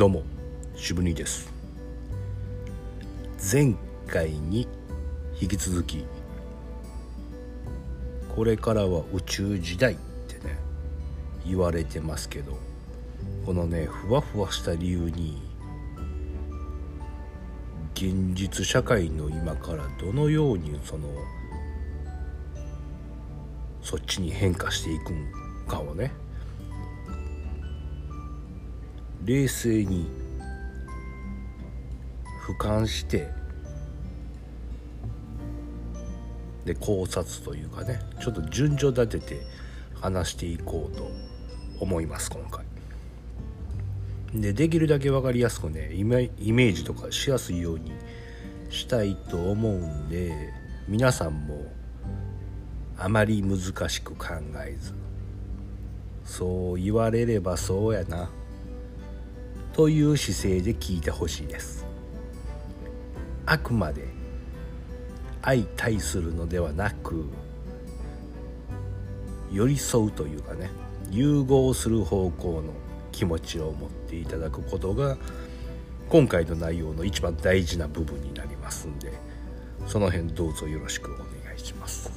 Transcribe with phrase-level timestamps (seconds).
[0.00, 0.22] どうも
[0.76, 1.52] 渋兄です。
[3.52, 3.74] 前
[4.06, 4.66] 回に
[5.38, 6.06] 引き続き
[8.34, 9.96] これからは宇宙時代っ
[10.26, 10.56] てね
[11.44, 12.56] 言われてますけど
[13.44, 15.36] このねふわふわした理由に
[17.92, 21.08] 現実社会の今からどのようにその
[23.82, 25.30] そっちに変化していくん
[25.68, 26.10] かをね
[29.24, 30.06] 冷静に
[32.46, 33.28] 俯瞰して
[36.64, 39.42] で考察というかねちょっと順序立てて
[39.94, 41.10] 話していこうと
[41.80, 42.64] 思います今回。
[44.34, 47.92] でできるだけ分かりやすくねイメージとかしやすいように
[48.68, 50.52] したいと思うんで
[50.86, 51.64] 皆さんも
[52.96, 54.26] あまり難しく考
[54.64, 54.94] えず
[56.24, 58.30] そう言われればそうやな
[59.72, 61.86] という姿勢で聞いてほしいです。
[63.46, 64.08] あくまで
[65.42, 67.24] 相対するのではなく
[69.50, 70.70] 寄り添うというかね
[71.10, 72.72] 融合する方向の
[73.10, 75.16] 気持ちを持っていただくことが
[76.08, 79.12] 今回の内容の一番大事な部分になりますんで
[79.86, 82.12] その辺どうぞよろしくお願いします。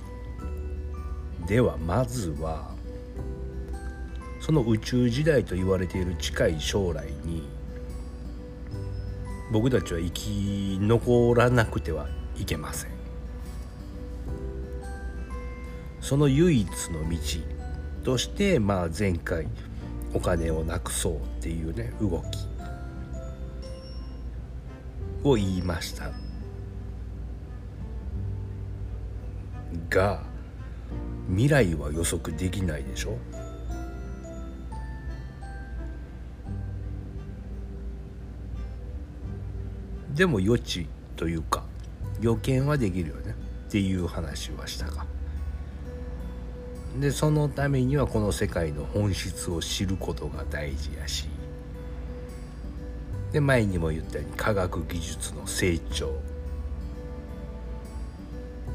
[1.47, 2.72] ではまずは
[4.43, 7.47] その宇宙時代と言われている近い将来に
[9.53, 12.91] 僕たちは生き残らなくてはいけません。
[16.01, 17.17] その唯一の道
[18.03, 19.47] としてまあ前回
[20.13, 22.37] お金をなくそうっていうね動き
[25.23, 26.11] を言いました。
[29.89, 30.21] が
[31.29, 33.17] 未来は予測できないでしょ？
[40.13, 41.63] でも予知というか
[42.21, 43.35] 予見はできるよね。
[43.67, 45.05] っていう話はしたが。
[46.99, 51.27] でそのためにはこの世界の本質を知ることが大事やし。
[53.31, 56.13] で前にも言ったように科学技術の成長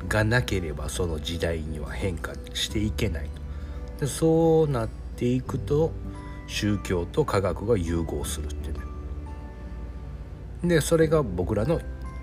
[0.09, 3.31] がなければその時代には変化していけない
[3.99, 4.01] と。
[4.01, 5.93] でそうなっていくと
[6.49, 8.88] 宗教と科学が融合するってね。
[10.63, 11.81] でそれが僕らの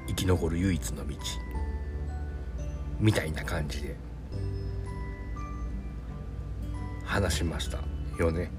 [0.07, 1.15] 生き残る唯一の道。
[2.99, 3.95] みたいな感じで。
[7.05, 7.79] 話しました
[8.19, 8.51] よね。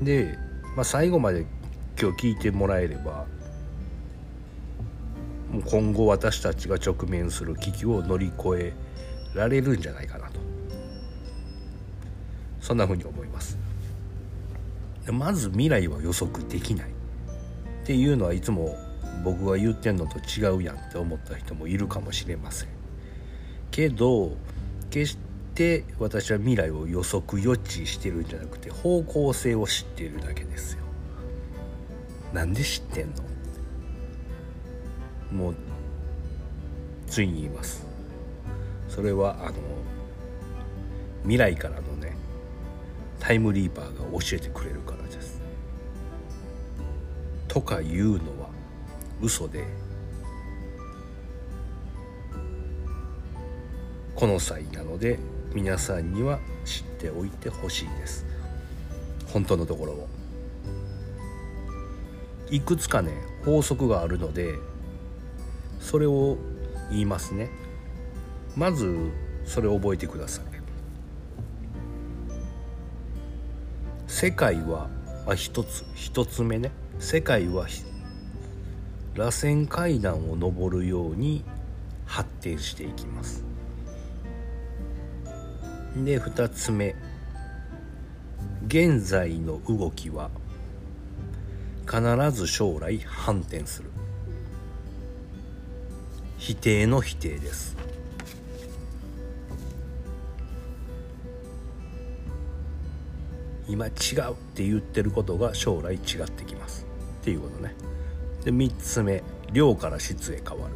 [0.00, 0.38] で、
[0.76, 1.44] まあ、最後まで
[2.00, 3.26] 今日聞いてもらえれば
[5.66, 8.72] 今後私たちが直面する危機を乗り越え
[9.34, 10.40] られるんじゃないかなと。
[12.60, 13.58] そんなふうに思います。
[15.10, 16.97] まず未来は予測できない。
[17.88, 18.76] っていうのはいつも
[19.24, 22.68] 僕が言ってんのと違うやんって思った人もいるかもしれません。
[23.70, 24.36] けど
[24.90, 25.18] 決し
[25.54, 30.80] て私は未来を予測予知してるんじゃなくて方向性を知っているだけですよ。
[32.34, 33.22] なんで知ってんの？
[35.32, 35.56] もう
[37.06, 37.86] ついに言います。
[38.90, 39.54] それはあの
[41.22, 42.14] 未来からのね
[43.18, 44.97] タイムリーパーが教えてくれるから。
[47.48, 48.50] とかいうのは
[49.20, 49.64] 嘘で
[54.14, 55.18] この際なので
[55.54, 58.26] 皆さんには知っておいてほしいです。
[59.32, 60.08] 本当のところを。
[62.50, 63.12] いくつかね
[63.44, 64.54] 法則があるので
[65.80, 66.36] それを
[66.90, 67.50] 言いますね。
[68.56, 69.10] まず
[69.44, 70.44] それを覚えてください。
[74.06, 74.88] 世界は
[75.26, 76.72] あ一つ一つ目ね。
[77.00, 77.68] 世界は
[79.14, 81.44] 螺旋階段を上るように
[82.06, 83.44] 発展していきます。
[85.96, 86.94] で2つ目。
[88.66, 90.30] 現在の動きは
[91.86, 92.02] 必
[92.32, 93.90] ず将来反転する。
[96.36, 97.76] 否定の否定です。
[103.68, 106.87] 今違うって言ってることが将来違ってきます。
[107.20, 107.74] っていうことね。
[108.44, 109.22] で3つ目。
[109.52, 110.74] 量から質へ変わる。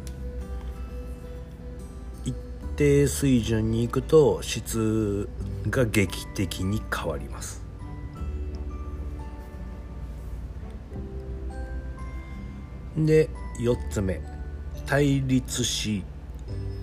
[2.25, 2.35] 一
[2.75, 5.29] 定水準に行くと質
[5.69, 7.61] が劇的に変わります。
[12.97, 13.29] で
[13.59, 14.21] 4つ目。
[14.85, 16.03] 対立し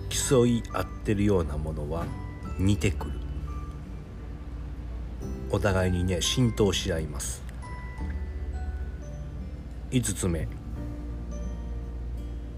[0.09, 2.05] 競い合ってるようなものは
[2.57, 3.11] 似てくる。
[5.51, 7.50] お互いにね浸透し合います。
[9.91, 10.47] 5つ目。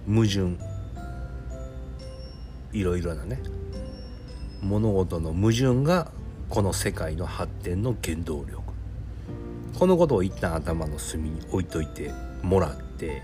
[0.05, 0.55] 矛盾。
[2.71, 3.41] いろいろなね。
[4.61, 6.11] 物事の矛盾が
[6.49, 8.61] この世界の発展の原動力。
[9.79, 12.11] このことを一旦頭の隅に置いといて
[12.43, 13.23] もらって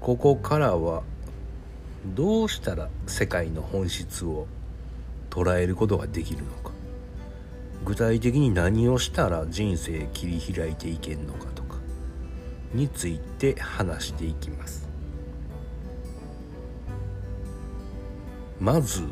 [0.00, 1.02] ここからは
[2.06, 4.46] どうしたら世界の本質を
[5.28, 6.72] 捉えることができるのか。
[7.84, 11.51] 具体的に何をしたら人生切り開いていけんのか。
[12.72, 14.88] について話していきます。
[18.60, 19.02] まず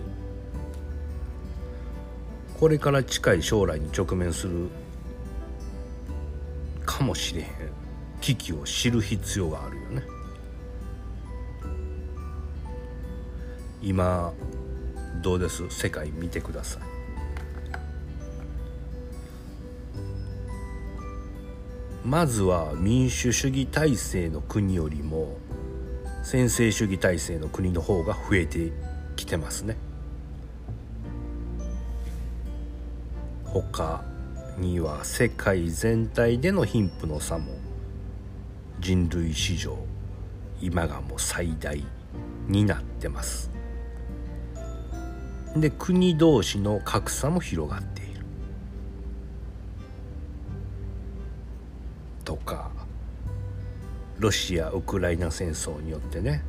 [2.58, 4.68] これから近い将来に直面する
[6.84, 7.48] かもしれへん
[8.20, 10.02] 危機を知る必要があるよね。
[13.82, 14.32] 今
[15.22, 15.68] どうです？
[15.70, 16.99] 世界見てください。
[22.10, 25.36] まずは民主主義体制の国よりも
[26.24, 28.72] 専制主義体制の国の方が増えて
[29.14, 29.76] きてますね。
[33.44, 34.02] 他
[34.58, 37.52] には世界全体での貧富の差も
[38.80, 39.78] 人類史上
[40.60, 41.80] 今がもう最大
[42.48, 43.52] になってます。
[45.54, 48.09] で国同士の格差も広がっている。
[52.30, 52.70] とか
[54.20, 56.44] ロシア・ウクライナ戦争によってね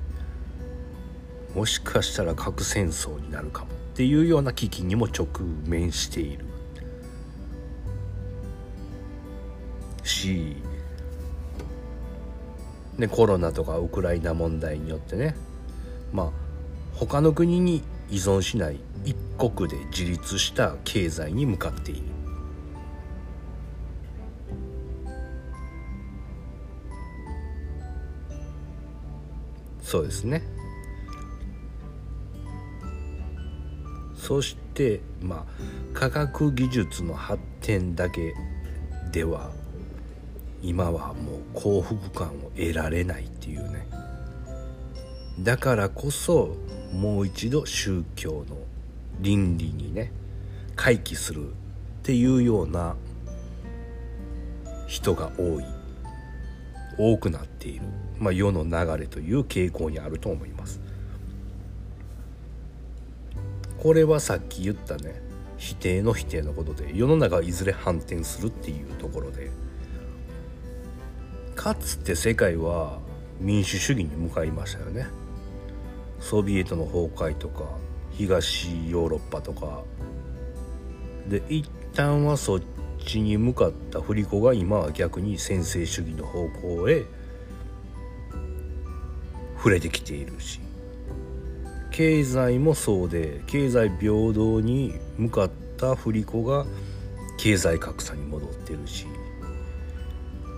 [1.55, 5.27] もしかしたら核戦争になるかもっていうような危機にも直
[5.65, 6.45] 面している。
[10.03, 10.55] し
[12.99, 15.35] でコロナとかウクライナ問題によってね
[16.13, 16.31] まあ
[16.93, 17.81] 他の国に
[18.11, 22.10] 依存しない一国で自立した経済に向かっている。
[29.91, 30.41] そうですね。
[34.15, 35.45] そしてまあ
[35.93, 38.33] 科学技術の発展だけ
[39.11, 39.51] では
[40.61, 43.85] 今はもう幸福感を得られないっていうね。
[45.41, 46.55] だからこそ
[46.93, 48.55] もう一度宗教の
[49.19, 50.13] 倫理にね
[50.77, 51.51] 回帰するっ
[52.03, 52.95] ていうような
[54.87, 55.65] 人が多い。
[56.97, 57.85] 多くなっている、
[58.21, 60.79] まあ、世の流れという傾向にあると思います。
[63.79, 65.19] これはさっき言ったね
[65.57, 69.49] 否定の否定のことで世の中はいずれ反転するっていうところで
[71.55, 72.99] かつて世界は
[73.39, 75.07] 民主主義に向かいましたよね。
[76.19, 77.63] ソビエトの崩壊とか
[78.11, 79.81] 東ヨーロッパとか。
[81.27, 82.61] で一旦はそっ
[83.03, 87.05] ちに向かった振り子が今は逆に専制主義の方向へ
[89.61, 90.59] 触れてきているし。
[91.91, 96.65] 経済もそうで経済平等に向かった振り子が
[97.37, 99.05] 経済格差に戻ってるし。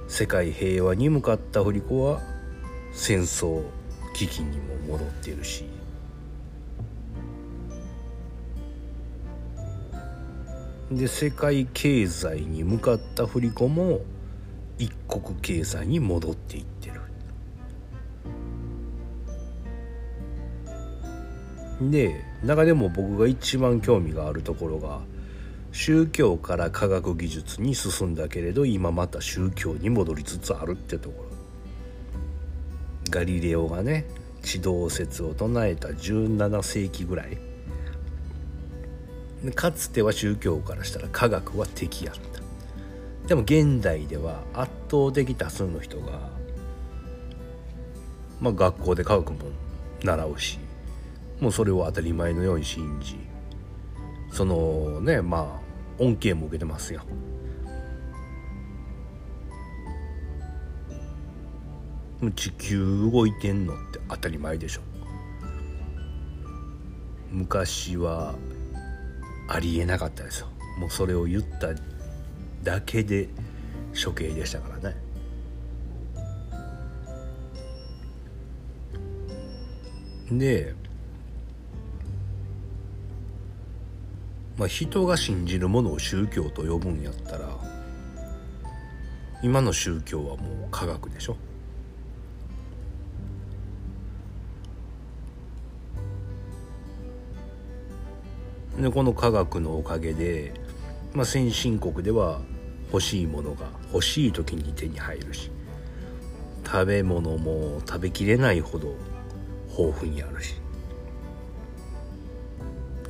[0.08, 2.22] 世界平和に向かった振り子は
[2.94, 3.64] 戦争
[4.14, 5.66] 危機にも戻ってるし。
[10.90, 14.00] で世界経済に向かった振り子も
[14.78, 17.03] 一国経済に戻っていってる。
[21.92, 25.02] で中でも僕が一番興味があるところが
[25.72, 31.30] 宗教から科学技術に進んだけれど今また宗教に戻りつつあるってところ。
[33.10, 34.06] ガリレオがね
[34.42, 37.38] 地動説を唱えた17世紀ぐらい。
[39.56, 43.28] かつては宗教からしたら科学は敵やった。
[43.28, 46.30] でも現代では圧倒的多数の人が、
[48.42, 49.40] まあ、学校で科学も
[50.04, 50.60] 習うし
[51.44, 53.18] もうそれを当たり前のように信じ
[54.32, 57.02] そのねまあ恩恵も受けてますよ。
[62.38, 64.82] 地球動いてんのって当たり前でしょ。
[67.30, 68.36] 昔は
[69.50, 70.48] ありえなかったですよ。
[70.80, 71.74] もうそれを言った
[72.64, 73.28] だけで
[73.94, 74.96] 処刑でしたからね。
[80.32, 80.74] で
[84.58, 87.50] まあ人が信じるものを宗教と呼ぶんやったら
[89.42, 91.36] 今の宗教はもう科学でしょ？
[98.80, 100.54] でこの科学のおかげで、
[101.14, 102.42] まあ、先進国では
[102.92, 105.52] 欲しいものが欲しい時に手に入るし
[106.66, 108.96] 食べ物も食べきれないほど
[109.78, 110.56] 豊富にあるし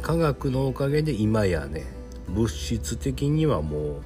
[0.04, 1.86] 科学のおかげで今やね
[2.28, 4.02] 物質的にはもう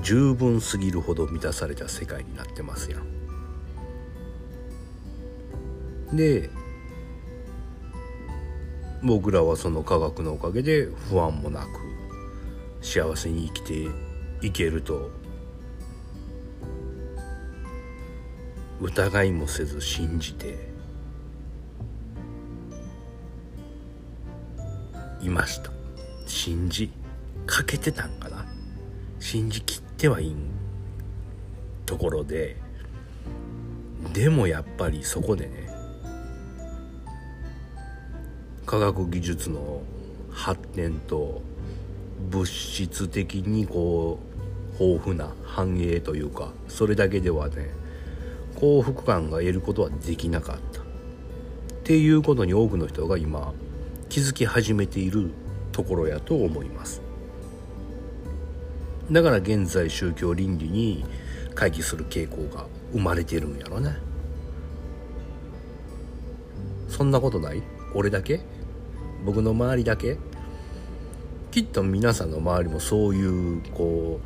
[0.00, 3.16] 十分すぎるほど満たされた世界になってますやん。
[6.16, 6.50] で
[9.02, 11.66] 僕らはその科学のおかげで不安もなく
[12.80, 13.88] 幸せに生きて
[14.40, 15.10] いけると
[18.80, 20.65] 疑いもせず信じて
[25.26, 25.70] いました。
[26.26, 26.90] 信じ
[27.46, 28.46] かけてたんかな。
[29.18, 30.36] 信じきってはいん
[31.84, 32.56] ところで。
[34.12, 35.68] でもやっぱりそこでね
[38.66, 39.82] 科学技術の
[40.30, 41.42] 発展と
[42.30, 44.20] 物質的にこ
[44.78, 47.70] う豊富な繁栄というかそれだけではね
[48.54, 50.82] 幸福感が得ることはできなかった。
[50.82, 50.84] っ
[51.84, 53.52] ていうことに多くの人が今
[54.08, 55.32] 気づき始めている
[55.72, 57.02] ところやと思います。
[59.10, 61.04] だから現在宗教倫理に
[61.54, 63.96] 回帰する傾向が生まれてるんやろね。
[66.88, 67.62] そんなことない？
[67.94, 68.40] 俺だけ？
[69.24, 70.18] 僕の周りだけ？
[71.50, 74.20] きっと皆さんの周りもそういうこ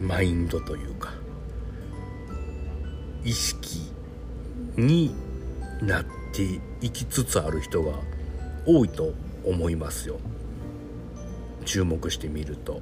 [0.00, 1.12] うマインドというか
[3.24, 3.90] 意識
[4.76, 5.14] に
[5.82, 7.92] なっていきつつある人が
[8.64, 9.12] 多いと
[9.44, 10.18] 思いますよ
[11.64, 12.80] 注目してみると。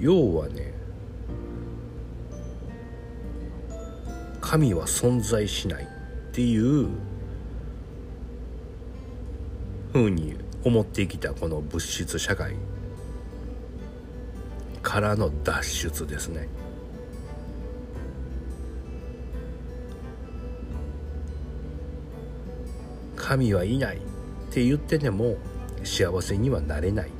[0.00, 0.72] 要はね
[4.40, 5.86] 神は存在しないっ
[6.32, 6.88] ていう
[9.92, 12.56] ふうに思ってきたこの物質社会
[14.90, 16.48] からの脱出ですね。
[23.14, 24.00] 神はいないっ
[24.50, 25.36] て言ってても
[25.84, 27.10] 幸せにはなれないっ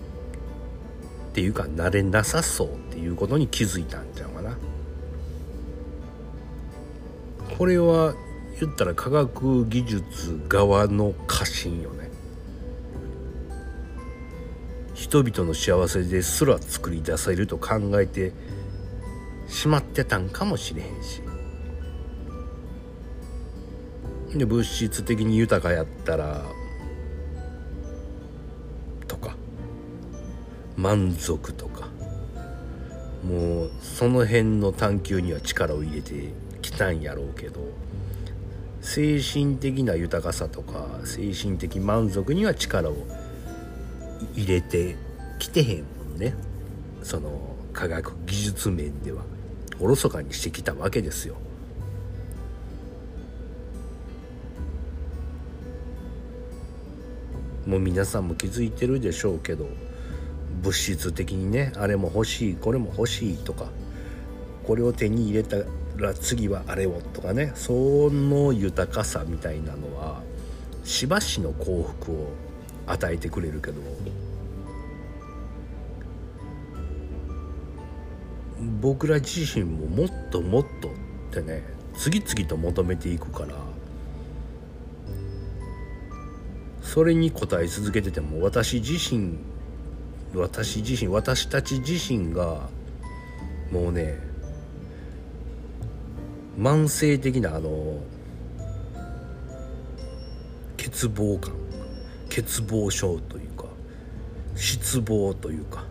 [1.33, 4.59] ていうかなれなさそうっていうことに気づいたんちゃうかな。
[7.57, 8.17] これは
[8.59, 12.00] 言ったら科学技術側の過信よね。
[15.11, 18.33] 人々の幸せですら作り出せると考えて
[19.49, 21.21] しまってたんかもしれへんし。
[24.39, 26.45] で物質的に豊かやったら
[29.09, 29.35] とか
[30.77, 31.89] 満足とか
[33.25, 37.59] もうその辺の探求には力を入れてきたんやろうけど
[38.81, 43.20] 精神的な豊かさとか精神的満足には力を入れて
[44.35, 44.97] 入れて
[45.39, 46.35] きてへんもんね
[47.03, 49.23] その科学技術面では
[49.79, 51.37] おろそかにしてきたわけですよ。
[57.67, 59.69] もう皆さんも気づいてるでしょうけど
[60.63, 63.67] 物質的にねあれも欲しいこれも欲しいとか
[64.67, 65.57] これを手に入れた
[65.97, 70.23] ら次はあれをとかねその豊かさみたいなのは
[70.85, 72.33] しばしの幸福を
[72.93, 73.81] 与えてくれるけど。
[78.81, 80.93] 僕ら自身ももっともっとっ
[81.31, 81.63] てね
[81.95, 83.55] 次々と求めていくから。
[86.83, 89.39] それに応え続けてても私自身
[90.35, 92.69] 私自身私たち自身が
[93.71, 94.19] もうね
[96.59, 98.01] 慢性的なあの
[100.77, 101.70] 欠乏感。
[102.31, 103.65] 欠乏症というか
[104.55, 105.85] 失望というか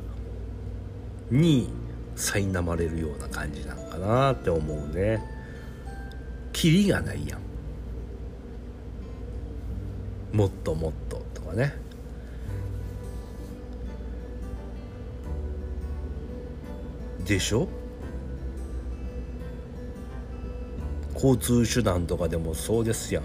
[1.30, 1.70] に
[2.16, 5.22] 苛まれるような感じなんかなって思うね。
[6.52, 7.40] キリがないやん。
[10.36, 11.74] もっともっととかね。
[17.26, 17.68] でしょ？
[21.14, 23.24] 交通手段とかでもそうですやん。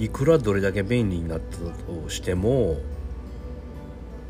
[0.00, 2.78] いくらどれだけ便利になったとしても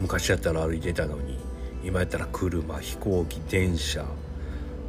[0.01, 1.39] 昔やったら歩いてたのに
[1.85, 4.05] 今やったら車飛行機電車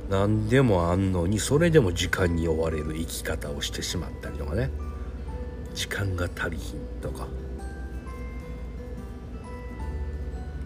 [0.09, 4.69] 何でもあんのにそれでも時間に追われる生き方をしてしまったりとかね。
[5.73, 7.27] 時間が足りひんとか。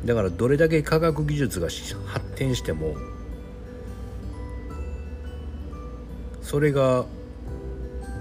[0.04, 1.68] だからどれだけ科学技術が
[2.06, 2.96] 発展しても
[6.42, 7.06] それが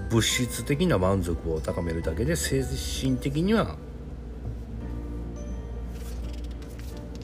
[0.09, 3.75] 物質的な満足を高めるだけで精神的には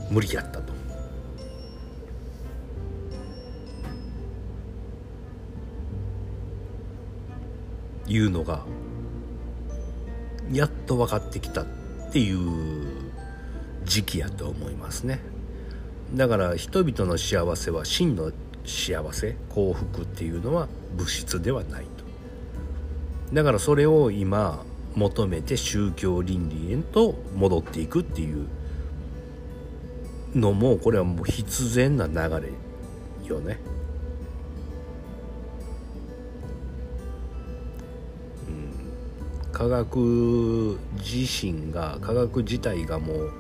[0.10, 0.72] 無理やったと。
[8.08, 8.66] いうのが
[10.52, 11.66] やっと分かってきたっ
[12.12, 12.86] ていう
[13.86, 15.22] 時期やと思いますね
[16.14, 18.32] だから人々の幸せは真の
[18.66, 22.01] 幸せ幸福っていうのは物質ではないと
[23.34, 24.64] だからそれを今
[24.96, 28.48] 求めて宗教倫理へと戻っていくっていう
[30.36, 33.60] のもこれはもう必然な流れよね。
[39.62, 43.32] 科学自身が科学自体がもう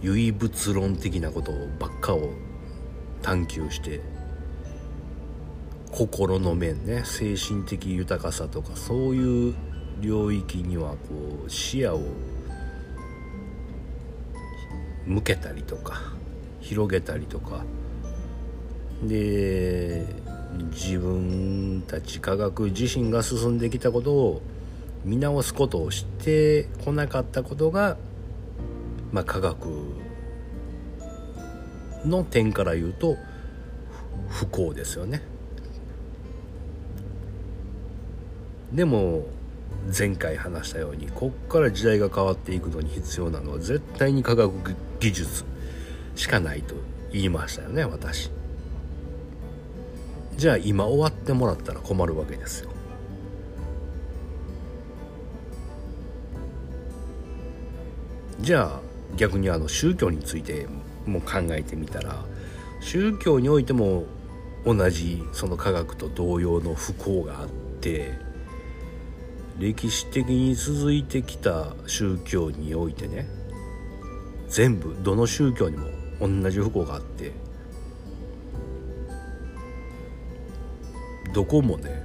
[0.00, 2.30] 唯物論的なことばっかを
[3.20, 4.00] 探求して
[5.94, 9.54] 心の面ね精神的豊かさとかそういう
[10.00, 12.02] 領域にはこう視野を
[15.06, 16.02] 向けたりとか
[16.60, 17.64] 広げたりとか
[19.04, 20.04] で
[20.72, 24.42] 自分たち科学自身が進んできたことを
[25.04, 27.96] 見直すことをしてこなかったことが、
[29.12, 29.68] まあ、科学
[32.04, 33.16] の点から言うと
[34.28, 35.33] 不幸ですよね。
[38.74, 39.24] でも
[39.96, 44.52] 前回話したようにこっから時代が変わっていくのに必要なのは絶対に科学
[44.98, 45.44] 技術
[46.16, 46.74] しかないと
[47.12, 48.30] 言いましたよね私。
[50.36, 52.70] じゃあ今終わってもらったら困るわけですよ。
[58.40, 58.80] じゃあ
[59.16, 60.66] 逆にあの宗教について
[61.06, 62.24] も考えてみたら
[62.80, 64.04] 宗教においても
[64.66, 67.48] 同じその科学と同様の不幸があっ
[67.80, 68.33] て
[69.58, 73.28] 歴史的に続いてきた宗教においてね
[74.48, 75.86] 全部どの宗教にも
[76.20, 77.32] 同じ不幸があって
[81.32, 82.02] どこもね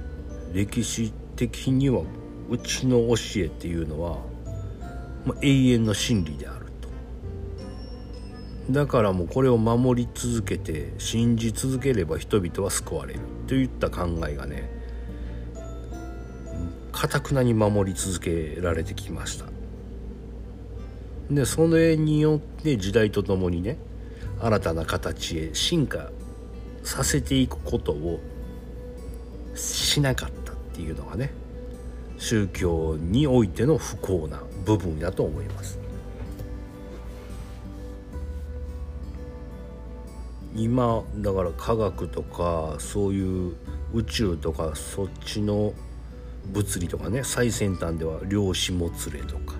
[0.52, 2.02] 歴史的には
[2.48, 4.18] うちの教えっていうのは、
[5.24, 6.66] まあ、永遠の真理である
[8.66, 8.72] と。
[8.72, 14.79] だからもうこれを守り続けて信じ続ければ人々は救われるといった考えがね
[16.92, 19.46] かたくなに守り続けられてきました。
[21.30, 23.78] でそれによって時代とともにね
[24.40, 26.10] 新たな形へ進化
[26.82, 28.20] させていくことを
[29.54, 31.30] しなかったっていうのがね
[32.18, 35.78] 宗教においての不幸な部分だと思います。
[40.56, 43.54] 今だから科学とかそういう
[43.94, 45.72] 宇宙とかそっちの
[46.52, 49.54] 物理とかね最先端では量子もつれとか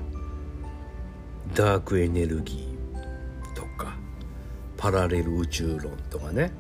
[1.55, 3.97] ダークエネルギーとか
[4.77, 6.53] パラレル宇宙論とかね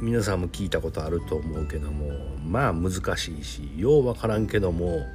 [0.00, 2.10] 皆さんも聞いたことあると思うけども
[2.44, 5.06] まあ難しいしよう分からんけども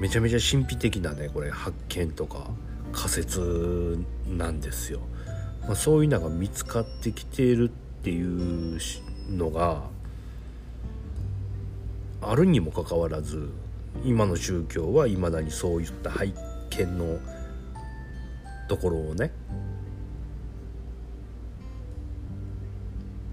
[0.00, 2.50] めちゃめちゃ神秘的なねこれ発見とか
[2.92, 5.00] 仮説なんですよ。
[5.62, 8.78] まあ、そういうのが見つかってきているっていう
[9.30, 9.84] のが
[12.22, 13.50] あるにもかかわらず
[14.04, 16.32] 今の宗教はいまだにそういった拝
[16.70, 17.18] 見の
[18.68, 19.32] ところをね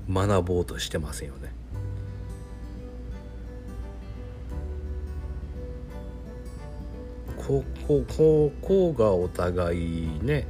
[0.09, 1.53] 学ぼうとしてませんよね。
[7.37, 10.45] ここここがお互いね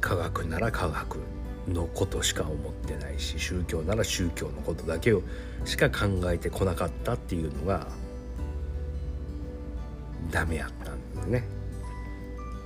[0.00, 1.18] 科学なら科学
[1.68, 5.22] のことしか思ってないし宗教なら宗教のことだけを
[5.64, 7.86] しか考えてこなかったっていうのが
[10.30, 11.44] ダメやったんですね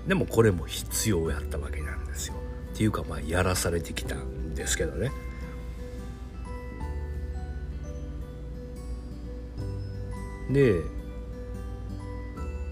[0.07, 2.35] でもこれも必要やったわけなんですよ
[2.73, 5.11] っていうかまあやらされてきたんですけどね。
[10.51, 10.83] で、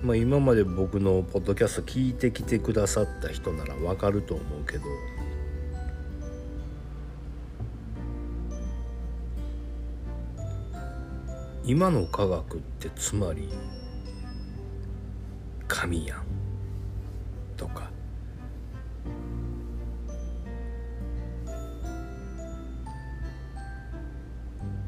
[0.02, 4.84] まあ、今まで僕のポッドキャスト聞いてきてくださった人ならわかると思うけど
[11.66, 13.48] 今の科学ってつまり
[15.66, 16.24] 神やん。
[17.56, 17.90] とか。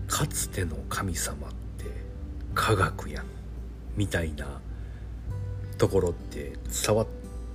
[0.06, 1.86] かつての神様って
[2.54, 3.24] 科学やん。
[3.96, 4.60] みたいな
[5.78, 6.52] ところって
[6.86, 7.06] 伝わっ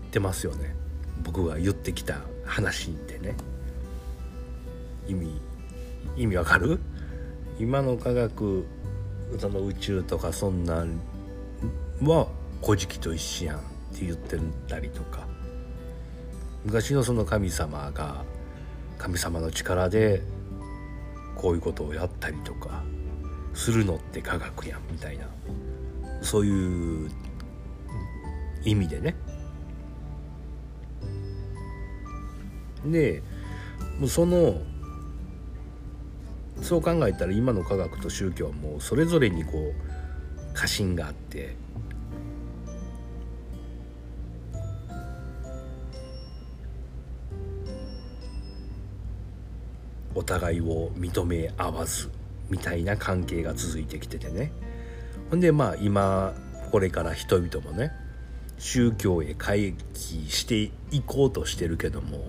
[0.10, 0.75] てますよね。
[1.23, 3.36] 僕が言ってきた話ってね。
[5.07, 5.39] 意味
[6.17, 6.79] 意味わかる？
[7.60, 8.65] 今の科学
[9.38, 11.00] その宇宙とかそんなん
[12.02, 12.28] は
[12.63, 13.62] 「古事記と一緒やん」っ
[13.98, 15.32] て言ってたりとか。
[16.63, 18.24] 昔のその神様が
[18.98, 20.22] 神様の力で
[21.36, 22.84] こういうことをやったりとか
[23.54, 25.28] するのって科学やんみたいな。
[26.22, 27.10] そういう
[28.63, 29.15] 意味でね。
[32.86, 33.24] で
[34.08, 34.62] その
[36.62, 41.56] そう考えたら今の科学と宗教はもうそれぞれにこう過信があって
[50.13, 52.10] お互いを認め合わず
[52.50, 54.52] みたいな関係が続いてきててね。
[55.30, 56.34] ほんでまあ今
[56.71, 57.91] これから人々もね
[58.58, 62.19] 宗教へ回帰していこうとしてるけども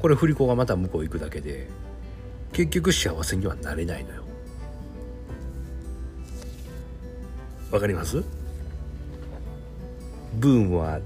[0.00, 1.68] これ振り子がまた向こう行くだけで
[2.52, 4.22] 結局幸せにはなれないのよ。
[7.70, 8.22] わかります？
[10.34, 11.00] ブームは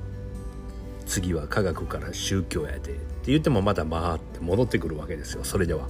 [1.07, 5.89] 次は科学から宗教やでって言ってもまた回って戻ってくるわけですよそれでは。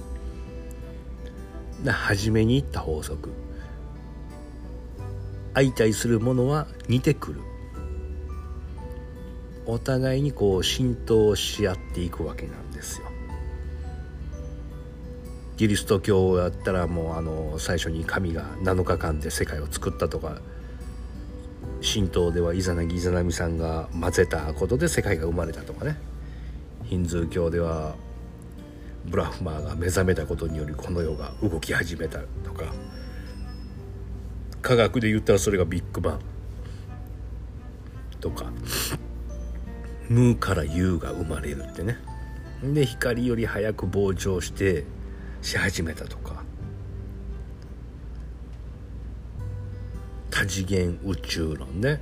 [1.85, 3.31] 初めに言った法則。
[5.53, 7.41] 相対するものは似てくる。
[9.65, 13.07] お互いにこう浸透し合っていくわけなんですよ。
[15.57, 20.39] キリスト教をやったらもうあの最初に神が7日間で世界を作ったとか
[21.81, 25.97] 神道ではイザナギイザナミさんが混ぜたことで世界が生まれたとかね。
[26.85, 27.95] ヒンズー教では
[29.05, 32.73] ブラフマーが目覚めたことによりこの世が動き始めたとか。
[34.61, 36.19] 科学で言ったらそれがビッグバン
[38.19, 38.51] とか。
[40.09, 41.97] ムーからユーが生まれるってね。
[42.63, 44.83] で光より早く膨張して
[45.41, 46.43] し始めたとか。
[50.29, 51.99] 多次元宇宙論ね。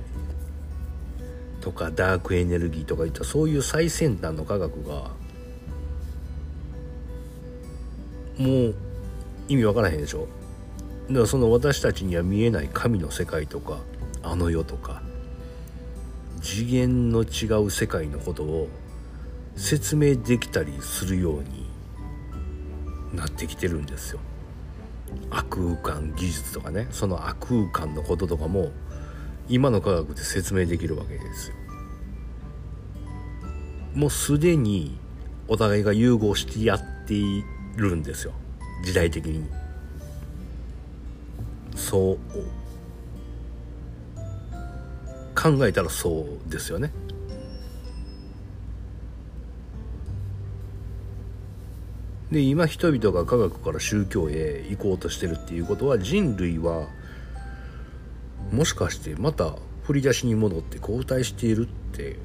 [1.60, 5.10] とかダークエネルギーとかいったそういう最先端の科学が
[8.38, 8.74] もう
[9.48, 10.28] 意味わからへんでしょ。
[11.08, 13.78] だからその私たちには見えない神の世界とか
[14.22, 15.02] あの世とか
[16.40, 18.68] 次元の違う世界のことを
[19.56, 21.65] 説明できたりするように
[23.14, 24.20] なってきてるんですよ。
[25.30, 28.72] 悪空間技術とかねその悪空間のこととかも
[29.48, 31.56] 今の科学で説明できるわけですよ。
[33.94, 34.98] もうすでに
[35.48, 37.44] お互いが融合してやってい
[37.76, 38.32] るんですよ
[38.84, 39.48] 時代的に。
[41.74, 42.18] そう
[45.34, 46.92] 考えたらそうですよね。
[52.36, 56.86] で今人々が科学から宗教へ行こうとしてるっていうことは人類は
[58.52, 62.18] もしかしてまた振り出しに戻って後退しているって。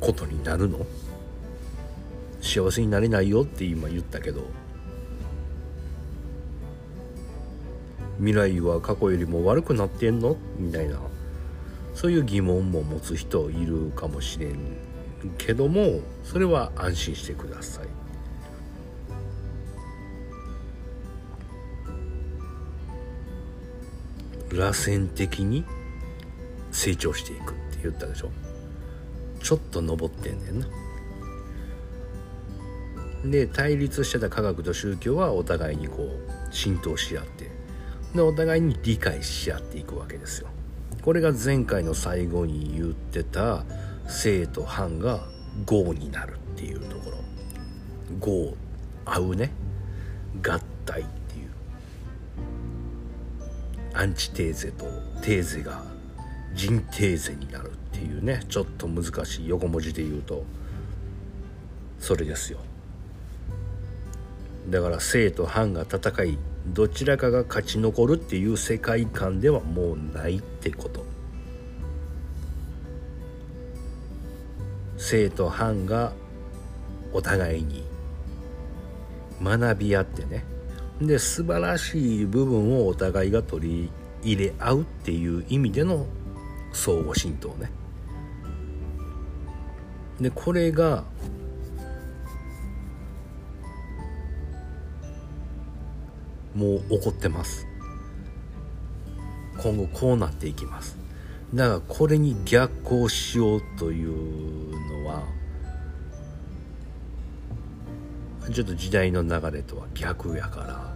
[0.00, 0.84] ことになるの？
[2.40, 4.42] 幸せになれないよって今言ったけど。
[8.18, 10.36] 未来は過去よりも悪くなってんの？
[10.58, 10.98] みたいな。
[11.94, 14.89] そういう疑問も持つ人いるかもしれん。
[15.38, 17.86] けどもそれは安心してください。
[24.52, 25.64] 螺旋的に
[26.72, 28.30] 成長していくって言ったでしょ？
[29.42, 30.66] ちょっと登ってんねんな。
[33.24, 37.50] で対立してた科学と宗教はお互いにこう浸透し合って
[38.14, 40.48] でお互いに理解し合っていくわけですよ。
[41.02, 43.64] これが前回の最後に言ってた
[44.10, 45.20] 正と反が
[45.64, 47.18] 合になるっていうところ。
[48.18, 48.56] 合
[49.04, 49.52] 合うね。
[50.42, 51.50] 合体っていう。
[53.94, 54.84] アンチテーゼと
[55.22, 55.82] テーゼが
[56.54, 58.44] 人テーゼになるっていうね。
[58.48, 60.44] ちょっと難しい横文字で言うと。
[61.98, 62.58] それですよ。
[64.68, 71.09] だから正と反が戦いどちらかが勝ち残るっていう世界観ではもうないってこと。
[75.10, 76.12] 生と反が
[77.12, 77.84] お互いに
[79.42, 80.44] 学び合ってね。
[81.00, 83.90] で素晴らしい部分をお互いが取り
[84.22, 86.06] 入れ合うっていう意味での
[86.72, 87.72] 相互浸透ね。
[90.20, 91.02] でこれが
[96.54, 97.66] もう起こってます。
[99.60, 100.99] 今後こうなっていきます。
[101.54, 104.70] だからこれに逆行しようという
[105.04, 105.22] のは
[108.52, 110.90] ちょっと時代の流れとは逆やから。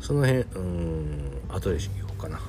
[0.00, 2.40] その辺うん後でしようかな。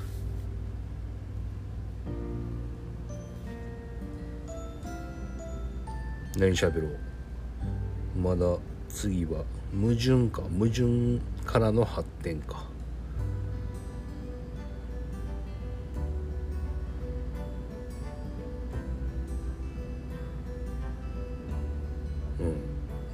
[6.38, 6.98] 何喋ろう。
[8.18, 8.56] まだ
[8.88, 9.44] 次は
[9.78, 10.40] 矛盾か。
[10.58, 12.69] 矛盾からの発展か。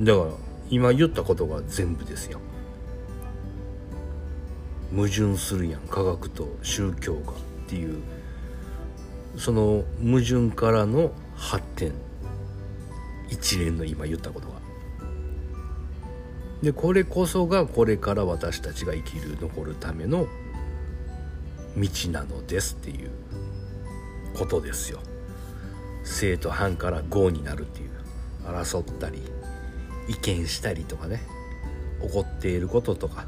[0.00, 0.30] だから
[0.68, 2.40] 今言ったことが全部ですよ。
[4.94, 7.34] 矛盾するやん科学と宗教がっ
[7.66, 8.00] ていう
[9.36, 11.92] その矛盾からの発展。
[13.28, 14.54] 一連の今言ったことが
[16.62, 20.28] でこれこそがこれから私たちが生きる残るための
[21.76, 23.10] 道なのですっていう
[24.38, 25.00] ことですよ。
[26.04, 27.96] 正と反から合になるっていう。
[28.46, 29.20] 争ったり
[30.08, 31.20] 意見したりとかね
[32.02, 33.26] 起こっていることとか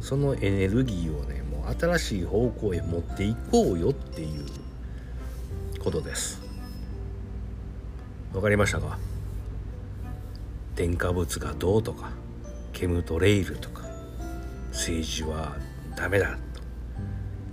[0.00, 4.44] そのエネルギーをねもう新しい方向へ持っていこうよっていう
[5.80, 6.42] ことです。
[8.34, 8.98] わかりましたか？
[10.74, 12.10] 添加物がどうとか
[12.72, 13.82] ケムトレイルとか
[14.72, 15.56] 政治は
[15.96, 16.38] ダメだと。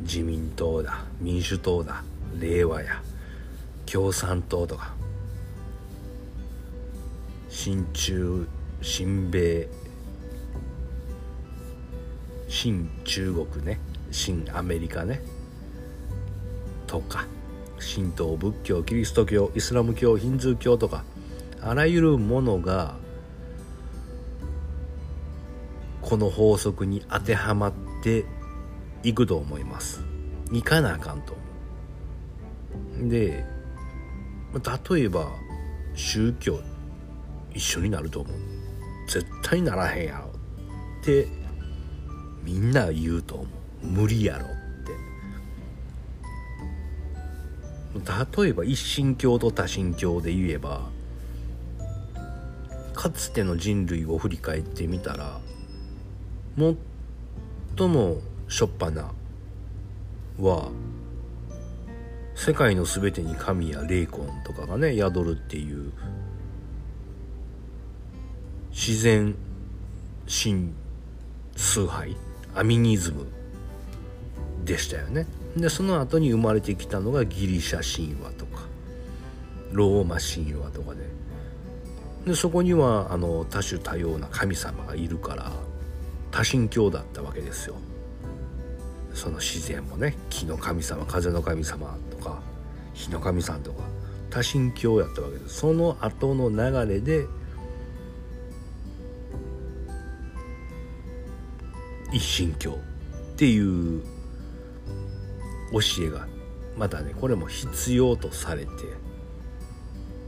[0.01, 2.03] 自民党だ民主党だ
[2.37, 3.01] 令和や
[3.85, 4.93] 共産党とか
[7.55, 8.47] 親中
[8.81, 9.69] 親米
[12.47, 13.79] 新中国ね。
[14.11, 15.21] 新アメリカね。
[16.87, 17.27] とか
[17.77, 21.03] 神道仏教キリスト教イスラム教ヒンズー教とか
[21.61, 22.95] あらゆるものが
[26.01, 28.25] この法則に当てはまって
[29.03, 30.03] いくと思います。
[30.51, 31.33] いかなあかんと
[32.95, 33.09] 思う。
[33.09, 33.45] で
[34.91, 35.31] 例えば
[35.93, 36.59] 宗教。
[37.53, 38.37] 一緒になると思う。
[39.07, 40.31] 絶対ならへんやろ
[41.01, 41.27] って
[42.43, 43.47] みんな言うと思う。
[43.85, 44.53] 無理やろって。
[48.41, 50.89] 例えば一神教と多神教で言えば
[52.93, 55.39] かつての人類を振り返ってみたら
[56.57, 59.11] 最もしょっぱな
[60.39, 60.71] は
[62.35, 65.91] 世界の全てに神や霊魂とかがね宿るっていう
[68.73, 69.35] 自然
[70.27, 70.73] 神
[71.55, 72.17] 崇拝
[72.55, 73.27] アミニズム
[74.65, 75.27] でしたよね。
[75.55, 78.63] でその後に生まれてきたのがギリシャ神話とか
[79.71, 81.03] ローマ神話とかで。
[82.25, 85.51] でそこにはあの多種多様な神様がいるから
[86.31, 87.75] 多神教だったわけですよ。
[89.13, 92.41] その自然もね木の神様風の神様とか
[92.95, 93.83] 火の神さんとか
[94.31, 95.59] 多神教やったわけです。
[95.59, 97.27] その後の流れで
[102.13, 102.79] 一神教
[103.33, 104.03] っていう
[105.71, 106.27] 教えが
[106.77, 108.71] またねこれも必要とされて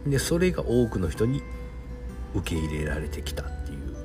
[0.08, 1.42] でそれが多くの人に
[2.34, 3.96] 受け入れられてきたっていう。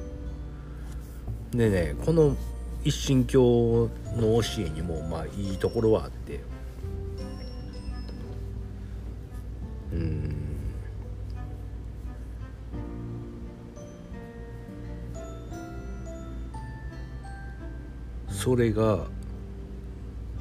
[1.56, 2.36] でねこの
[2.84, 6.40] 一神教の教えにもまあいいところはあって。
[18.40, 19.04] それが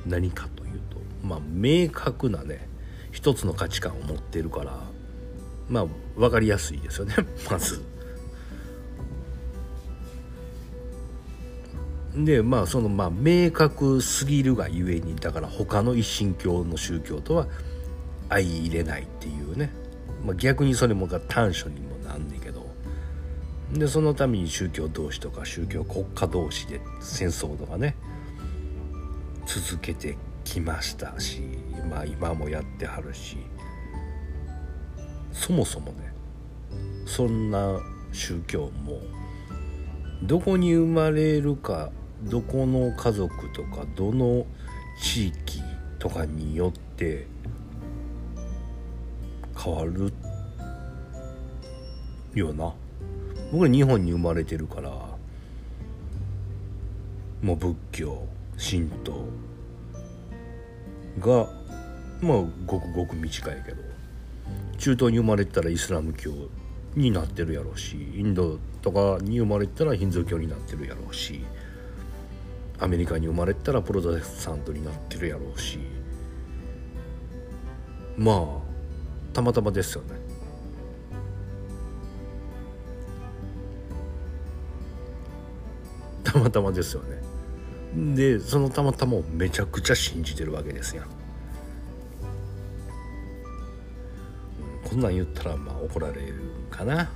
[0.05, 2.69] 何かというとまあ明確なね
[3.11, 4.79] 一つの価値観を持ってるから
[5.67, 5.85] まあ
[6.15, 7.15] 分かりやすいですよね
[7.51, 7.81] まず。
[12.15, 17.47] でまあそのまあ明確すぎるがゆえにだから他の一神教の宗教とは
[18.29, 19.71] 相入れないっていうね、
[20.25, 21.81] まあ、逆にそれもが短所に
[23.73, 27.95] でそのために宗教同士とか宗教国家同士で戦争とかね
[29.45, 31.41] 続けてきましたし、
[31.89, 33.37] まあ、今もやってはるし
[35.31, 36.11] そもそもね
[37.05, 37.79] そんな
[38.11, 38.99] 宗教も
[40.23, 41.91] どこに生まれるか
[42.23, 44.45] どこの家族とかどの
[45.01, 45.61] 地域
[45.99, 47.27] とかによって
[49.57, 50.13] 変わる
[52.33, 52.73] ような。
[53.51, 54.89] 僕は日本に生まれてるから
[57.41, 59.25] もう仏教神道
[61.19, 61.49] が
[62.21, 63.77] まあごくごく短いけど
[64.77, 66.31] 中東に生まれたらイスラム教
[66.95, 71.41] になってるやろうしインドとかに生まれたらヒンズー教になってるやろうし
[72.79, 75.79] アメリカに生まれたらプロテスタントになってるやろうし。
[78.19, 78.35] まあ
[79.33, 80.28] たまたまですよね。
[86.31, 88.15] たまたまですよね。
[88.15, 91.05] でそのたまたまをめちゃくちゃ信じてるわけですやん
[94.87, 96.35] こんなん言ったらまあ怒られる
[96.69, 97.09] かな。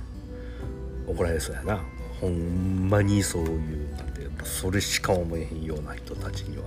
[1.06, 1.80] 怒られそうやな。
[2.20, 6.64] ほんまにそういうなんてそれしか思えへんような人たちには。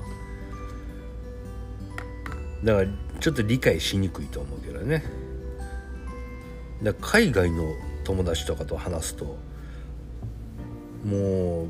[2.64, 2.88] だから
[3.20, 5.04] ちょっと理解しにくいと思うけどね。
[6.84, 9.38] だ海外の友達とかと話すと
[11.06, 11.68] もう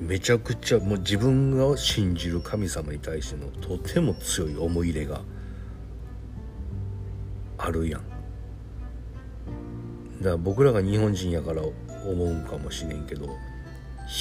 [0.00, 5.22] めちゃくちゃもう自分が信じる神様に対してのとても強い思い入れが
[7.58, 8.02] あるやん。
[10.18, 13.28] だから僕らが日本人やから思うんかもしれんけど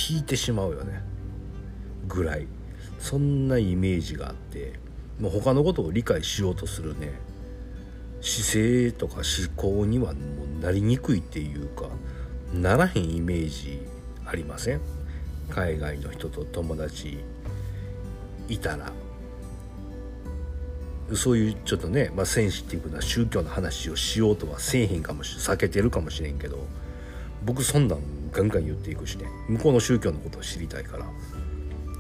[0.10, 1.04] 引いてしまうよね。
[2.08, 2.48] ぐらい。
[2.98, 4.80] そんなイメージがあって
[5.20, 7.20] もう他のことを理解しようとするね。
[8.22, 9.24] 姿勢とか思
[9.56, 10.20] 考にはも
[10.60, 11.90] うなりにくいっていうか
[12.54, 13.82] ならへんイメージ
[14.26, 14.82] ありません？
[15.50, 17.20] 海外の人と友達
[18.48, 18.92] いたら
[21.14, 26.58] そういうちょっとね、まあ、センシティブな宗教の話をしようとはせえへんかもしれん避けてるかもしれんけど
[27.44, 28.00] 僕そんなん
[28.32, 29.26] ガンガン言っていくしね。
[29.48, 31.06] 向こうの宗教のことを知りたいから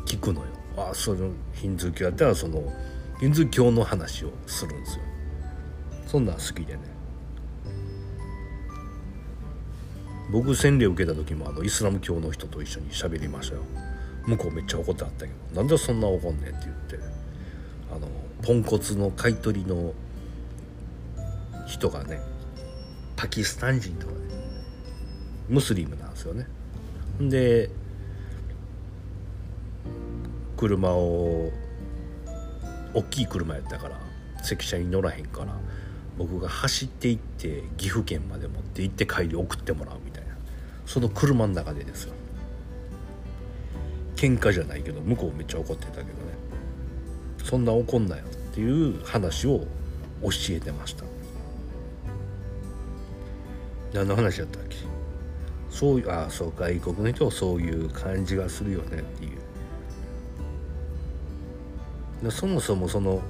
[0.05, 0.47] 聞くのよ。
[0.75, 2.73] あそのヒンズー教やったらその
[3.19, 5.03] ヒンズー教の話をするんですよ。
[6.07, 6.94] そんなん好きでね。
[10.35, 13.61] 僕洗礼受けた時もあのイスラム教の人と一緒に喋りましたよ。
[14.25, 16.99] 向こうめっちゃ怒ってあったけどなんでそんな怒んねんって言って
[17.89, 18.09] あの
[18.41, 19.93] ポンコツの買い取りの
[21.65, 22.19] 人がね
[23.15, 24.19] パキスタン人とかね
[25.47, 26.47] ムスリムなんですよね。
[27.21, 27.69] で
[30.57, 31.49] 車を
[32.93, 34.01] 大きい車やったから
[34.43, 35.55] 関車に乗らへんから
[36.17, 39.95] 僕が走って行って岐阜県まで持って行って帰り送ってもらう。
[40.85, 42.13] その車の中でですよ。
[44.15, 46.13] 喧嘩じゃないけど向こうめっちゃ怒ってたけどね。
[47.43, 49.65] そんな怒んなよっていう話を
[50.21, 51.03] 教えてました。
[53.93, 54.77] 何の話だったっけ？
[55.69, 59.29] そういうああそう外国の人はそういう感じがするよねってい
[62.23, 62.31] う。
[62.31, 63.21] そもそもその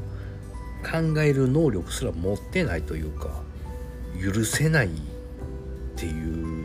[0.83, 3.41] 考える能力すら持ってないというか
[4.23, 4.89] 許せないっ
[5.95, 6.11] てい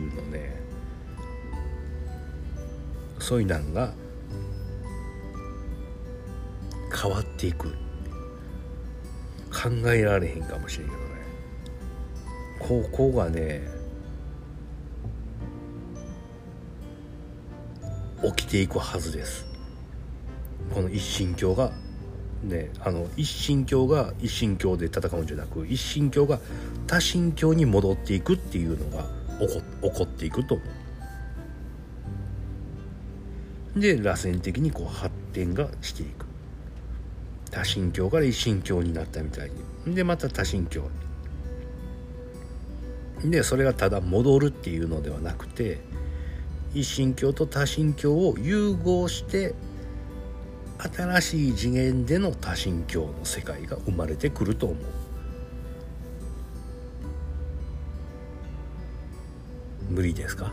[3.21, 3.93] そういうなんが
[6.91, 7.69] 変わっていく。
[9.51, 11.05] 考えられへんかもしれんけどね。
[12.57, 13.61] ここがね
[18.23, 19.45] 起きていくはずです。
[20.73, 21.71] この一神教が
[22.43, 26.39] ねあの一神教が一神教で戦うんじゃなく一神教が
[26.87, 29.03] 多神教に戻っていくっていうのが
[29.39, 30.67] 起こ起こっていくと思う。
[33.75, 36.25] で螺旋的にこう発展がしていく。
[37.49, 39.51] 多神教から一神教になったみたい
[39.85, 39.95] に。
[39.95, 40.89] でまた多神教。
[43.23, 45.79] でそれがただ戻るっていうのではなくて
[46.73, 49.53] 一神教と多神教を融合して
[50.79, 54.77] 新しい次元での多神教の世界が生まれてくると思う。
[59.91, 60.51] 無理ですか？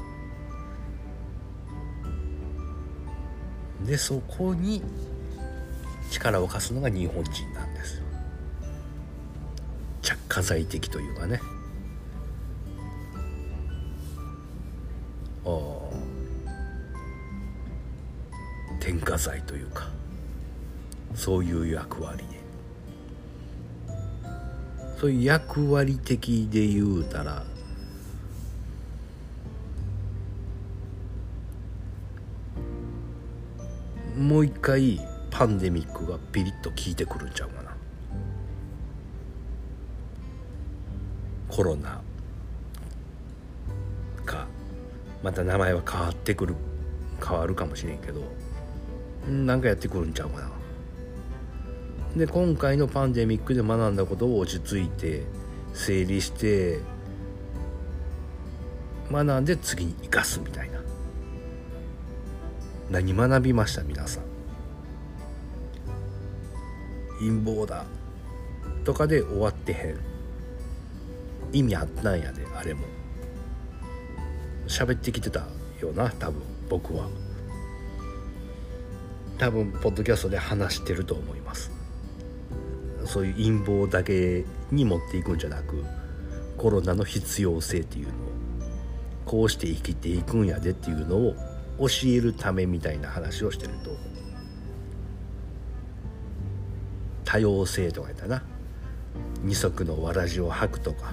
[3.88, 4.83] でそこに
[6.11, 8.03] 力を貸すのが日本人なんです。
[10.03, 11.40] 着火剤的というかね。
[15.46, 15.48] あ
[18.79, 19.88] 添加剤というか。
[21.14, 22.24] そういう役割で。
[25.01, 27.43] そういう役割的で言うたら
[34.19, 35.01] もう一回
[35.31, 37.77] パンデミックがピリッと効いてくるんちゃうかな。
[41.49, 42.03] コロナ
[44.25, 44.47] か
[45.23, 46.57] また名前は変わってくる
[47.25, 48.23] 変わるかもしれんけど
[49.29, 50.51] なんかやってくるんちゃうかな。
[52.16, 55.23] で今回のパンデミックで学んだことを落ち着いて
[55.75, 56.81] 整理して
[59.12, 60.78] 学んで次に生かすみたいな。
[62.91, 64.22] 何学びました皆さん？
[67.18, 67.84] 陰謀だ
[68.84, 69.99] とかで終わってへん。
[71.53, 72.86] 意味あったんやであれも。
[74.66, 75.47] 喋ってきてた
[75.80, 77.09] よな多分僕は。
[79.36, 81.70] 多分ポッドキャストで話してると思います。
[83.05, 85.84] そういう陰謀だけに持っていくんじゃなく
[86.57, 88.14] コロナの必要性っていうのを
[89.24, 91.34] こうして生きていくんやでっていうのを
[91.79, 93.91] 教えるためみたいな話をしてると。
[97.24, 98.43] 多様性とか言ったな。
[99.43, 101.12] 二足のわらじを履くとか。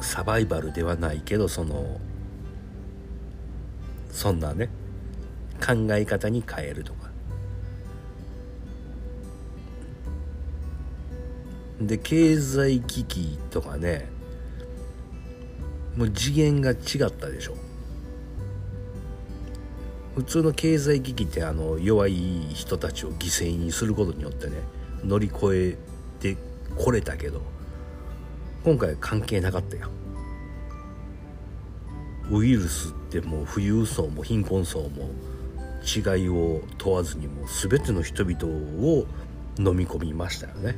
[0.00, 2.00] サバイバルではないけどその
[4.10, 4.70] そんなね
[5.64, 7.10] 考え方に変えるとか。
[11.80, 14.08] で経済危機とかね
[15.96, 16.76] もう次元が違っ
[17.10, 17.56] たでしょ。
[20.14, 22.14] 普通の経済危機ってあの弱い
[22.52, 24.56] 人たちを犠牲にすることによってね
[25.04, 25.76] 乗り越
[26.22, 26.36] えて
[26.76, 27.42] これたけど
[28.64, 29.88] 今回は関係なかったよ。
[32.30, 35.10] ウイルスってもう富裕層も貧困層も
[35.82, 39.06] 違いを問わずにもう全ての人々を
[39.58, 40.76] 飲み込みましたよね。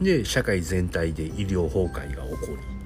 [0.00, 2.77] で社会全体で医療崩壊が起こり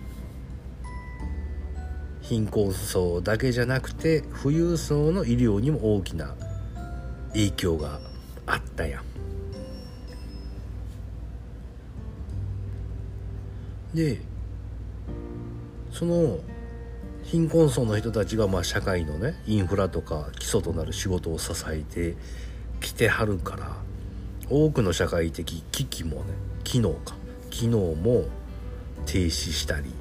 [2.23, 6.35] 貧困層だけじゃなくて富裕層の医療にも大きな
[7.33, 8.01] 影響が
[8.47, 9.05] あったやん。
[13.95, 14.21] で
[15.91, 16.39] その
[17.25, 22.17] 貧困層の人たちがまあ社会のねインフラとか基礎となる仕事を支えて
[22.81, 23.77] きてはるから
[24.51, 27.15] 多くの社会的危機もね機能か
[27.51, 28.25] 機能も
[29.07, 29.93] 停止したり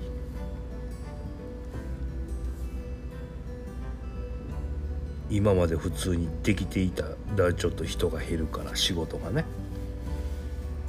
[5.32, 7.06] 今まで普通にできていた
[7.38, 9.46] らちょっと人が減るから仕事がね。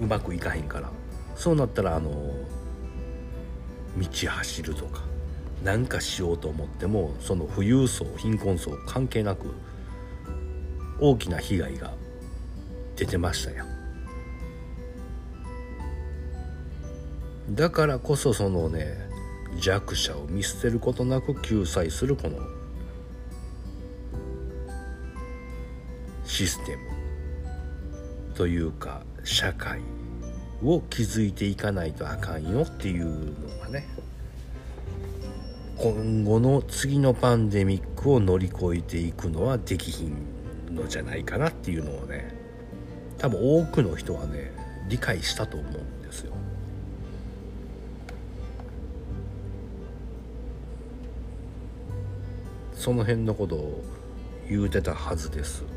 [0.01, 0.90] うまくいかへんから。
[1.36, 2.11] そうなったらあの
[3.97, 5.03] 道走るとか
[5.62, 9.55] 何かしようと思ってもその富裕層貧困層関係なく
[10.99, 11.95] 大きな被害が
[12.97, 13.64] 出てましたよ。
[17.51, 19.09] だからこそそのね
[19.61, 22.38] 弱者を見捨てることなく救済するこの
[26.33, 26.83] システム
[28.35, 29.80] というか社会
[30.64, 33.87] を築いていかないとあかんよっていうのがね
[35.76, 42.35] 今後の次のパンデミックを乗り越えていくのはできひんのじゃないかなっていうのをね
[43.18, 44.53] 多分多くの人はね
[44.89, 46.33] 理解したと思うんですよ。
[52.72, 53.85] その辺のことを
[54.49, 55.72] 言うてたはずです。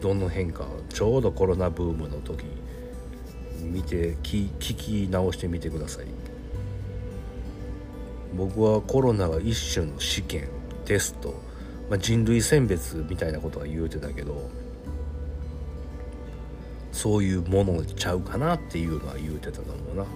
[0.00, 2.44] どの辺かちょうどコロナブームの時
[3.60, 6.06] 見て聞き直してみてください。
[8.36, 10.48] 僕はコロナが一種の試験
[10.84, 11.34] テスト、
[11.90, 14.50] まあ、人類選別みたいなことは言うてたけど
[16.92, 20.06] そういうものちゃうかなっていうのは言うてたと思うな。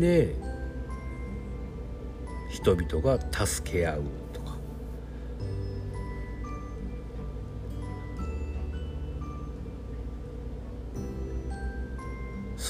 [0.00, 0.34] で
[2.50, 4.02] 人々が助け合う。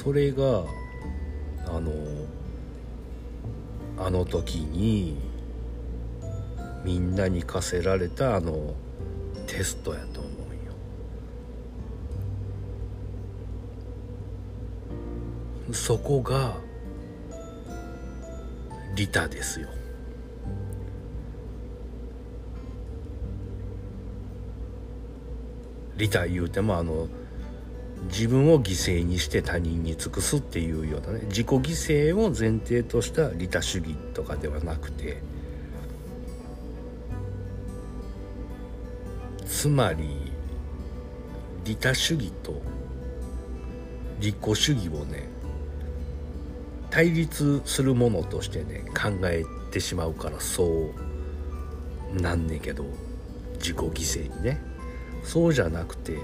[0.07, 0.63] それが
[1.67, 1.91] あの
[3.99, 5.17] あの時に
[6.85, 8.77] みんなに課せられたあの
[9.49, 10.33] テストやと思う
[15.73, 15.75] よ。
[15.75, 16.55] そこが
[18.95, 19.67] 利他ですよ。
[25.97, 27.09] 利他言うてもあの
[28.05, 35.23] 自分を犠牲にして他人に尽くすっていうようなね自己犠牲を前提とした利他主義とかではなくて
[39.47, 40.33] つまり
[41.65, 42.61] 利他主義と
[44.21, 45.29] 利己主義をね
[46.91, 50.65] 対立するものとしてね考えてしまうからそ
[52.15, 52.85] うなんねんけど
[53.55, 53.93] 自己犠
[54.29, 54.77] 牲にね。
[55.27, 56.17] そうじゃなくて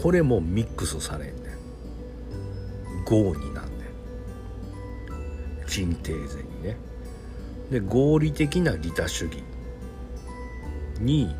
[0.00, 3.04] これもミックスされんねん。
[3.04, 3.84] 合になんね
[5.64, 5.66] ん。
[5.66, 6.76] 鎮定税にね。
[7.70, 9.42] で合理的な利他主義
[11.00, 11.34] に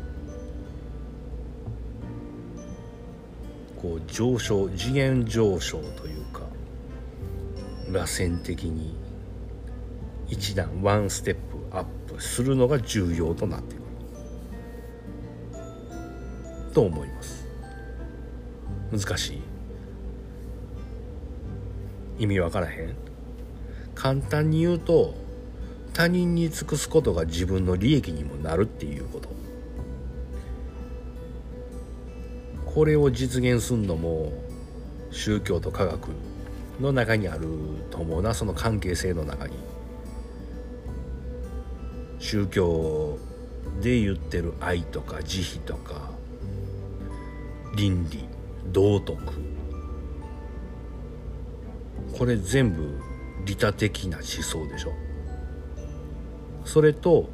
[3.81, 6.41] こう上昇次元上昇というか
[7.91, 8.95] 螺旋的に
[10.27, 13.83] 一段ワンステップアップするのが重要となってくる。
[16.73, 17.48] と思います。
[18.91, 19.41] 難しい。
[22.19, 22.95] 意味わからへん。
[23.95, 25.13] 簡単に言うと
[25.93, 29.29] 他人に尽くすことが自分の利益にもなるっていうこと。
[32.65, 34.31] これを実現するのも
[35.11, 36.09] 宗教と科学
[36.79, 37.47] の中にある
[37.89, 38.33] と思うな。
[38.33, 39.57] その関係性の中に。
[42.19, 43.17] 宗教
[43.81, 46.11] で言ってる愛とか慈悲とか
[47.75, 48.28] 倫理。
[48.71, 49.17] 道徳。
[52.17, 52.99] これ全部
[53.45, 54.93] 利他的な思想でしょ。
[56.65, 57.29] それと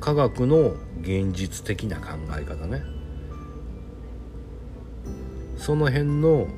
[0.00, 2.82] 科学の現実的な考え方ね。
[5.56, 6.48] その辺の思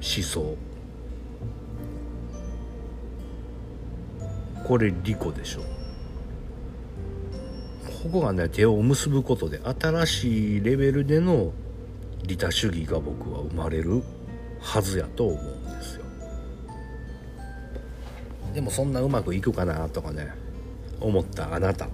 [0.00, 0.56] 想。
[4.64, 5.60] これ利己でしょ。
[8.02, 11.52] ここがね手を結ぶことで新しいレベルでの
[12.26, 14.02] 利他主義が僕は生まれる
[14.60, 16.04] はずやと思うんですよ。
[18.54, 20.30] でもそんなうまくいくかなとかね
[21.00, 21.88] 思ったあなた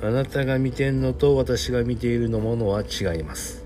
[0.00, 3.64] あなたが見てんのと私が見ているのものは違います。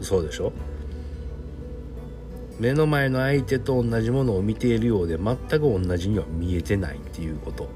[0.00, 0.52] そうでしょ？
[2.58, 7.68] 目の前の相手と同じものを見ているようで全く同じには見えてないっていうこと。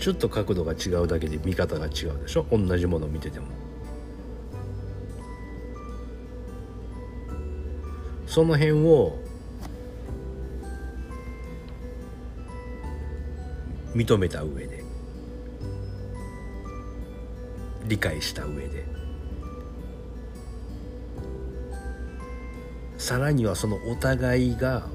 [0.00, 2.46] ちょっと角度が違うだけで見方が違うでしょ？
[2.50, 3.46] 同じものを見てても。
[8.26, 9.18] その辺を
[13.94, 14.84] 認めた上で
[17.88, 18.86] 理解した上で
[22.98, 24.86] さらにはそのお互いが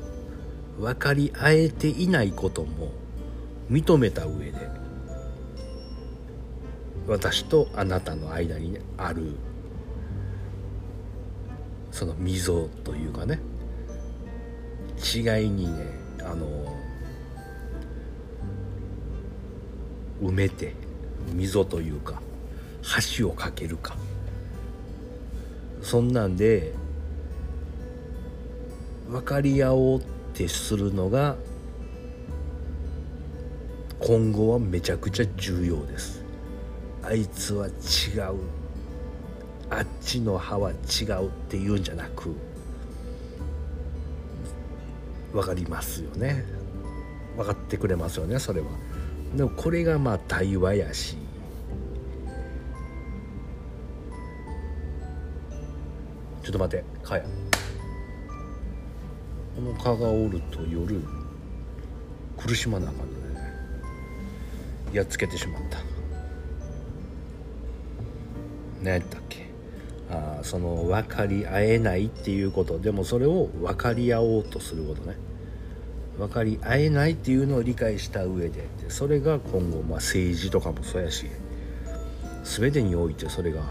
[0.80, 2.94] 分かり合えていないことも
[3.70, 4.85] 認めた上で
[7.08, 9.36] 私とあなたの間に、ある
[11.92, 13.40] その溝というかね。
[14.98, 15.86] 違いにね
[16.22, 16.48] あの
[20.22, 20.74] 埋めて
[21.34, 22.22] 溝というか
[23.18, 23.96] 橋を架けるか。
[25.82, 26.74] そんなんで
[29.08, 30.04] 分かり合おうっ
[30.34, 31.36] てするのが
[34.00, 36.25] 今後はめちゃくちゃ重要です。
[37.06, 38.40] あいつは違う。
[39.70, 40.74] あっちの歯は違
[41.24, 42.36] うっていうんじゃなく
[45.34, 46.44] 分かりますよね。
[47.38, 48.68] 分かってくれますよねそれは。
[49.36, 51.18] でもこれがまあ対話やし。
[56.44, 57.24] ちょっと待ってかや
[59.56, 61.02] この蚊がおると夜
[62.38, 63.40] 苦しまなあかんのね。
[64.92, 65.95] やっつけてしまった。
[68.86, 69.48] 何やったっけ？
[70.10, 72.80] あその分かり合えないっていうこと。
[72.80, 75.18] でもそれを分かり合おうとすることね。
[76.18, 81.26] 分かり合えないっていうのを理解した上でそれが今後、まあ、政治とかもそうやし
[82.46, 83.64] 全てにおいてそれが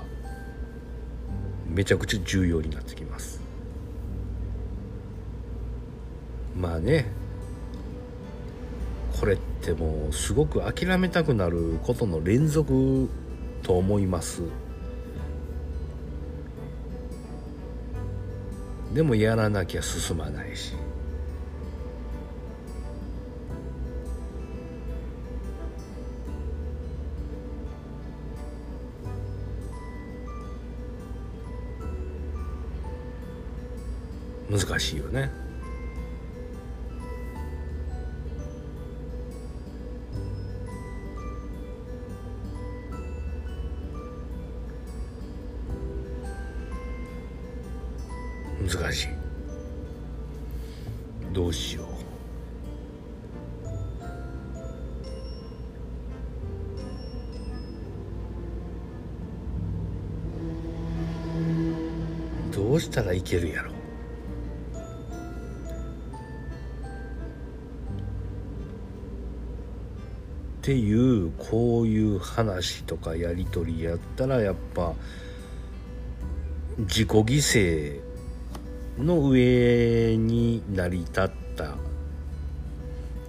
[1.66, 3.40] めちゃくちゃ重要になってきます。
[6.54, 7.06] まあね。
[9.18, 13.08] これってもうすごく諦めたくなることの連続
[13.62, 14.42] と思います。
[18.94, 20.72] でもやらなきゃ進まないし。
[34.48, 35.43] 難しいよね。
[48.66, 49.08] 難しい。
[51.32, 51.86] どうしよう。
[62.54, 63.70] どうしたらいけるやろ。
[63.70, 63.74] っ
[70.62, 74.94] ていうこういう話とかやり取りやったらやっぱ
[76.78, 78.13] 自己犠牲
[78.98, 81.74] の上に成り立った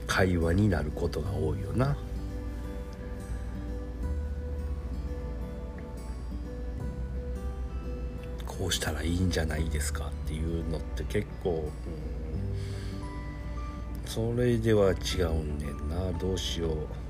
[0.07, 1.97] 会話になることが多いよな。
[8.45, 11.69] こうしたらいいんじゃないですかっていうのって結構、
[14.05, 17.04] うん、それでは違うんねんなどうしよう。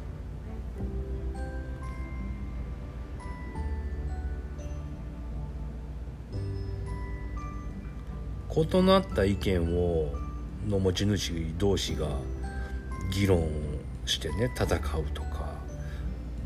[8.58, 10.14] 異なった意見を
[10.68, 12.08] の持ち主同士が
[13.12, 13.49] 議論
[14.06, 14.80] してね戦う
[15.14, 15.56] とか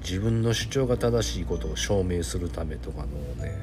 [0.01, 3.07] 自分の主張が正しいことを証明するためとかの
[3.43, 3.55] ね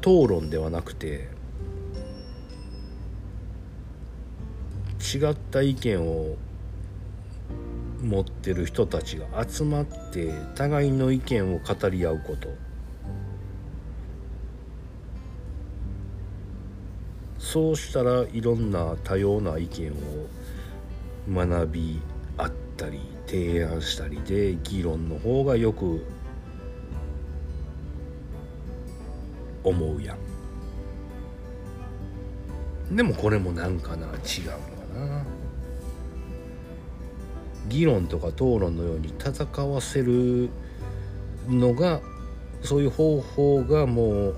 [0.00, 1.28] 討論ではなくて
[5.14, 6.36] 違った意見を
[8.02, 12.48] 持ってる人たちが集まって互いの意見を語り合うこと。
[17.52, 19.94] そうしたらいろんな多様な意見を
[21.28, 22.00] 学び
[22.38, 26.02] 合ったり提案したりで議論の方がよく
[29.62, 30.16] 思うや
[32.90, 32.96] ん。
[32.96, 34.18] でもこれもなんかな違うのか
[34.96, 35.26] な。
[37.68, 40.48] 議論とか討論のように戦わせる
[41.46, 42.00] のが
[42.62, 44.36] そういう方法がもう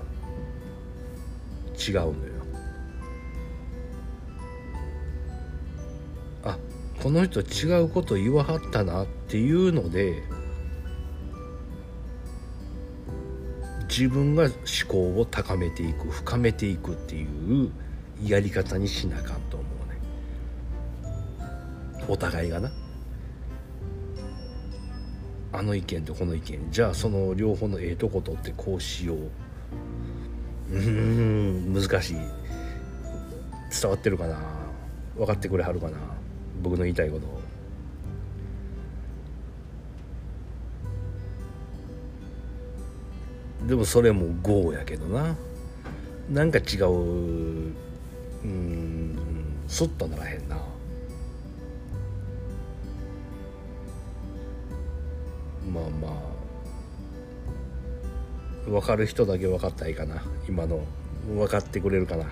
[1.79, 2.34] 違うのよ。
[7.05, 10.23] この人違うこと言わはったなっていうので
[13.87, 14.53] 自分が思
[14.87, 17.69] 考を高めていく深めていくっていう
[18.23, 19.87] やり方にしなあかんと思う
[21.93, 22.71] ねお互いがな。
[25.53, 26.71] あの意見とこの意見。
[26.71, 30.75] じゃあその両方のええとこ取ってこうしよう。
[30.75, 32.15] うん難しい。
[33.79, 34.39] 伝わってるかな。
[35.15, 36.14] 分かってくれはるかな。
[36.61, 37.41] 僕の言いたいことを。
[43.67, 45.35] でもそれも GO やけどな。
[46.29, 47.75] なんか違う。
[48.43, 49.15] うん
[49.67, 50.55] スッとならへんな。
[55.73, 56.07] まあま
[58.67, 58.69] あ。
[58.69, 60.23] 分かる人だけ分かったらいいかな。
[60.47, 60.85] 今の。
[61.27, 62.25] 分かってくれるかな。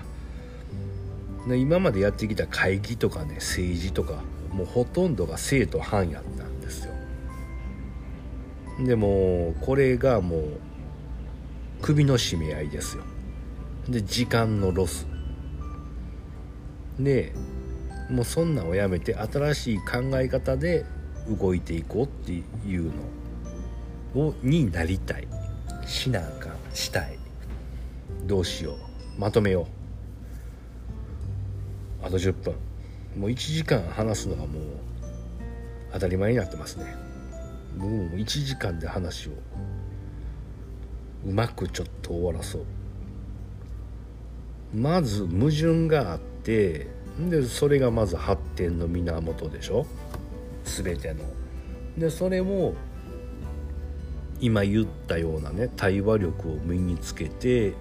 [1.46, 6.94] 今までやってきた会議とかね政治とかもうほとんどが生と反やったんですよ。
[8.80, 10.58] でもこれがもう
[11.82, 13.02] 首の締め合いですよ。
[13.88, 15.06] で時間のロス。
[16.98, 17.32] で
[18.08, 20.86] もうそんなんをやめて新しい考え方で
[21.28, 22.42] 動いていこうってい
[22.76, 22.92] う
[24.14, 25.28] のをになりたい。
[25.86, 27.18] しなあかんしたい。
[28.24, 29.20] どうしよう。
[29.20, 29.83] まとめよう。
[32.04, 32.54] あと10分。
[33.18, 34.62] もう1時間話すのがもう
[35.92, 36.84] 当たり前になってますね。
[37.76, 39.32] も1時間で話を
[41.26, 42.64] うまくちょっと終わらそう。
[44.74, 46.88] まず矛盾があって
[47.30, 49.86] でそれがまず発展の源でしょ。
[50.64, 51.20] 全ての。
[51.96, 52.74] でそれを
[54.40, 57.72] 今言ったようなね対話力を身につけて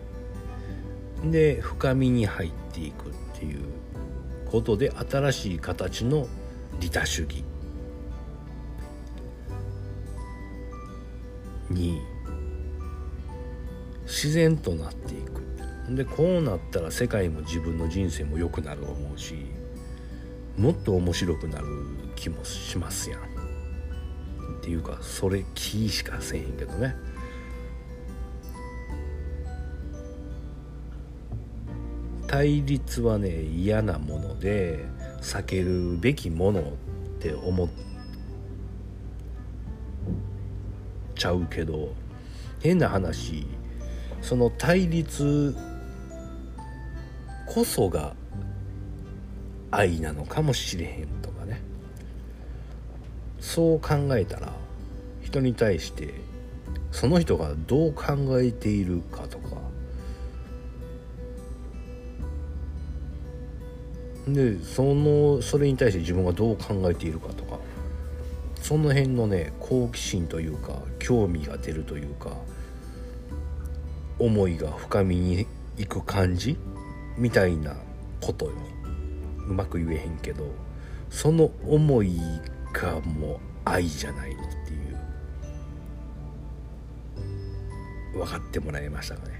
[1.26, 3.83] で深みに入っていくっていう。
[4.54, 6.28] ことで新しい形の
[6.80, 7.44] 利他主義。
[11.72, 12.00] に
[14.06, 15.96] 自然となっていく。
[15.96, 19.34] でこうなったら世界も自分の人生も良くなる思うし
[20.56, 21.68] もっと面白くなる
[22.16, 23.22] 気もしますやん。
[23.22, 23.24] っ
[24.62, 26.96] ていうかそれ気しかせへんけどね。
[32.34, 34.86] 対立はね嫌なもので
[35.22, 36.64] 避けるべきものっ
[37.20, 37.70] て思っ
[41.14, 41.94] ちゃうけど
[42.60, 43.46] 変な話
[44.20, 45.56] その対立
[47.46, 48.16] こそが
[49.70, 51.62] 愛なのかもしれへんとかね。
[53.40, 54.52] そう考えたら
[55.22, 56.16] 人に対して
[56.92, 59.43] その人がどう考えているかとか
[64.28, 67.60] でそのそれに対して自分がどう考えているかとか
[68.62, 72.38] その辺のね好奇心というか興味が出るというか
[74.20, 75.48] 思いが深みに
[75.78, 76.58] いく感じ
[77.18, 77.76] みたいな
[78.22, 78.54] ことよ
[79.48, 80.46] うまく言えへんけど
[81.10, 82.18] その思い
[82.74, 84.78] がもう愛じゃないのってい
[88.14, 89.33] う分かってもらえましたかね。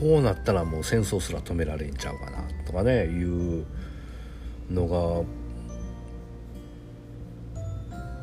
[0.00, 3.66] こうなったらもう戦争すら止められんちゃうかなとかねいう
[4.70, 5.22] のが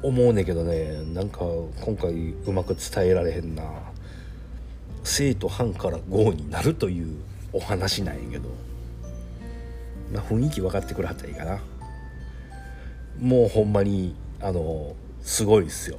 [0.01, 1.03] 思うねんけどね。
[1.13, 1.39] なんか
[1.81, 3.63] 今回うまく伝えられへんな
[5.03, 7.17] 生と反から合になるという
[7.53, 8.49] お話なんやけど、
[10.13, 11.59] まあ、雰囲気分かってくれはったらいいかな。
[13.19, 15.97] もうほんまにあのすごいっすよ。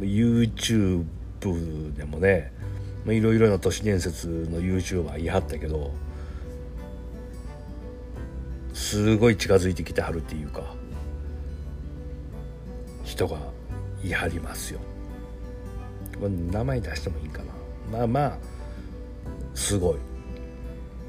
[0.00, 1.04] YouTube
[1.96, 2.52] でもね
[3.12, 5.92] いろいろな都市伝説の YouTuber 言いはったけど
[8.74, 10.74] すごい近づいてきてはるっていうか
[13.04, 13.38] 人が
[14.02, 14.80] 言いはりますよ。
[16.20, 17.52] 名前出してもいいかな。
[17.98, 18.38] まあまあ
[19.54, 19.98] すごい。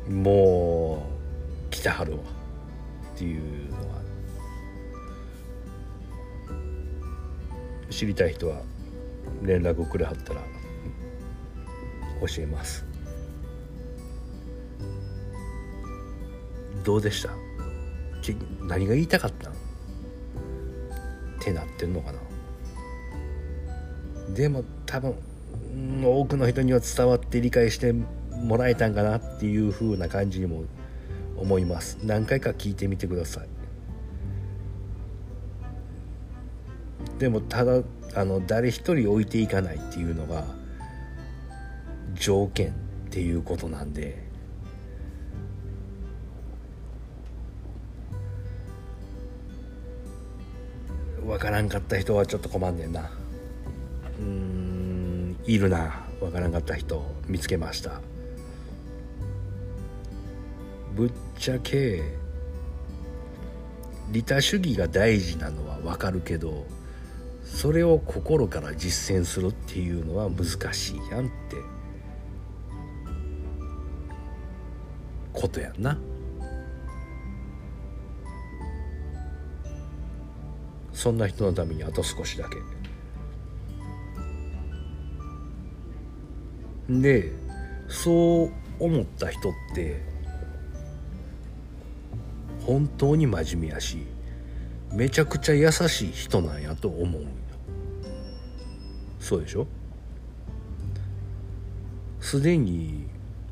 [0.10, 1.06] も
[1.68, 2.20] う来てはるわ
[3.16, 4.02] っていうのは
[7.90, 8.62] 知りたい人は
[9.42, 10.42] 連絡くれはったら
[12.22, 12.86] 教えます。
[16.84, 17.30] どうでした？
[18.68, 19.50] 何が言いたかった？
[19.50, 19.56] んっ
[21.40, 22.20] てなってんのかな？
[24.34, 25.16] でも多分
[26.04, 30.64] 多くの人には伝わって理解してもらえたんかなっていう風な感じにも
[31.38, 33.48] 思います何回か聞いてみてください
[37.20, 37.82] でもただ
[38.16, 40.44] あの誰一人置いていかないっていうのが
[42.20, 42.72] 条件っ
[43.10, 44.26] ていうことなんで。
[51.26, 53.12] 分からんかった人はちょっと困んねんな。
[54.20, 56.06] うんいるな。
[56.20, 58.02] 分からんかった人見つけました。
[60.96, 62.02] ぶっちゃけ
[64.12, 66.66] 利他主義が大事なのは分かるけど
[67.44, 71.77] それを心から実践するっていうのは難しいやんって。
[75.40, 75.98] ことやんな。
[80.94, 82.58] そんな人のためにあと少しだけ。
[86.90, 87.32] で
[87.88, 90.02] そう思った人って
[92.66, 94.08] 本当に真面目やし
[94.92, 97.28] めちゃくちゃ優しい人なんやと思うよ
[99.20, 99.68] そうでしょ？
[102.22, 103.08] すでに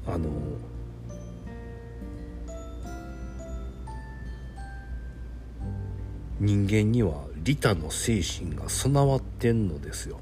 [0.07, 0.29] あの
[6.39, 10.19] 人間には利他の精神が備わってんのですよ。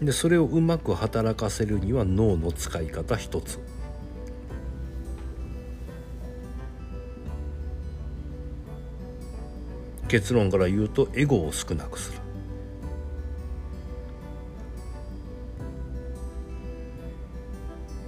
[0.00, 3.58] でそれをうまく働かせるには脳の使い方一つ。
[10.08, 12.18] 結論から言うとエゴを少なくする。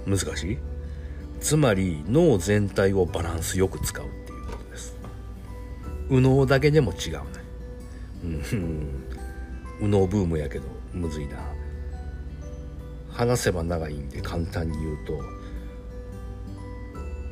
[0.05, 0.57] 難しい？
[1.39, 4.05] つまり脳全体をバランスよく使う。
[6.09, 7.21] 右脳だけでも違うね。
[8.23, 9.05] うん。
[9.79, 11.37] 右脳ブームやけどむずいな。
[13.11, 15.13] 話せば長いんで簡単に言うと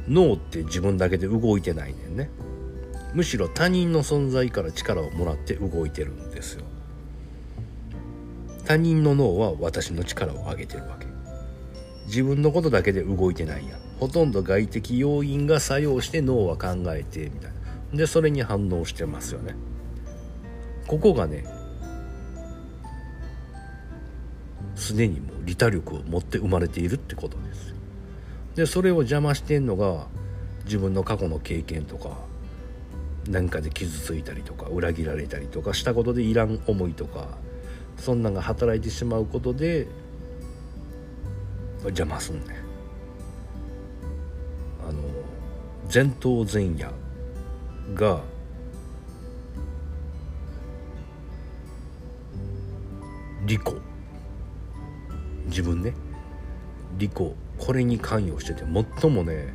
[0.07, 2.29] 脳って自分だけで動いてないねんね。
[3.13, 6.63] むしろ他人の存在から力をもらって動いてるんですよ。
[8.65, 11.05] 他人の脳は私の力を上げてるわけ。
[12.07, 17.62] 自分のことだけで動いてないやほとんど外的要因が作用して脳は考えてみたいな。
[17.93, 19.55] でそれに反応してますよね。
[20.87, 21.45] ここがね
[24.75, 27.75] すでにもう利他力を持って生まれているってことです。
[28.55, 30.07] でそれを邪魔してんのが
[30.65, 32.17] 自分の過去の経験とか
[33.27, 37.37] 何かで傷ついたりとか裏切られたりとかしたことでいらん思いとか
[37.97, 39.87] そんなんが働いてしまうことで
[41.83, 42.55] 邪魔すんね
[44.87, 45.01] あの
[45.93, 47.02] 前頭前野
[47.93, 48.21] が
[53.45, 53.61] 利己。
[55.47, 55.93] 自分ね。
[56.97, 57.13] 利己。
[57.57, 58.63] これに関与してて
[59.01, 59.53] 最もね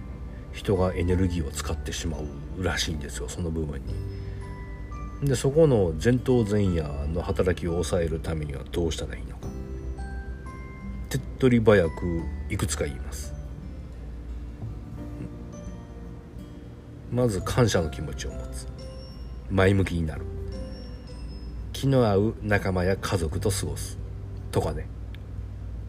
[0.53, 3.83] 人がエネルギーを使ってしまうらしいんですよその部分
[5.21, 5.29] に。
[5.29, 9.49] でそこの前頭前野の働きを抑えるためにはどうしたらいいのか。
[11.09, 13.38] 手っ取り早くいくつか言います。
[17.11, 18.67] まず感謝の気持ちを持つ。
[19.51, 20.23] 前向きになる。
[21.73, 23.99] 気の合う仲間や家族と過ごす。
[24.53, 24.87] とかね。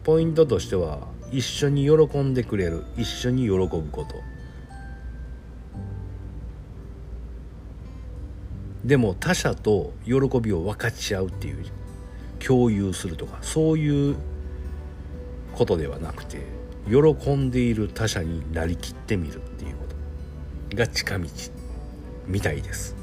[0.02, 2.84] ポイントとしては一緒に喜んでくれる。
[2.96, 4.14] 一緒に喜ぶこと。
[8.84, 11.64] でも他者と喜びを分かち合うっていう
[12.38, 14.16] 共有するとかそういう
[15.54, 16.38] ことではなくて
[16.86, 19.79] 喜んでいる他者になりきってみるっていう。
[20.74, 21.26] が近道
[22.26, 22.94] みたいです。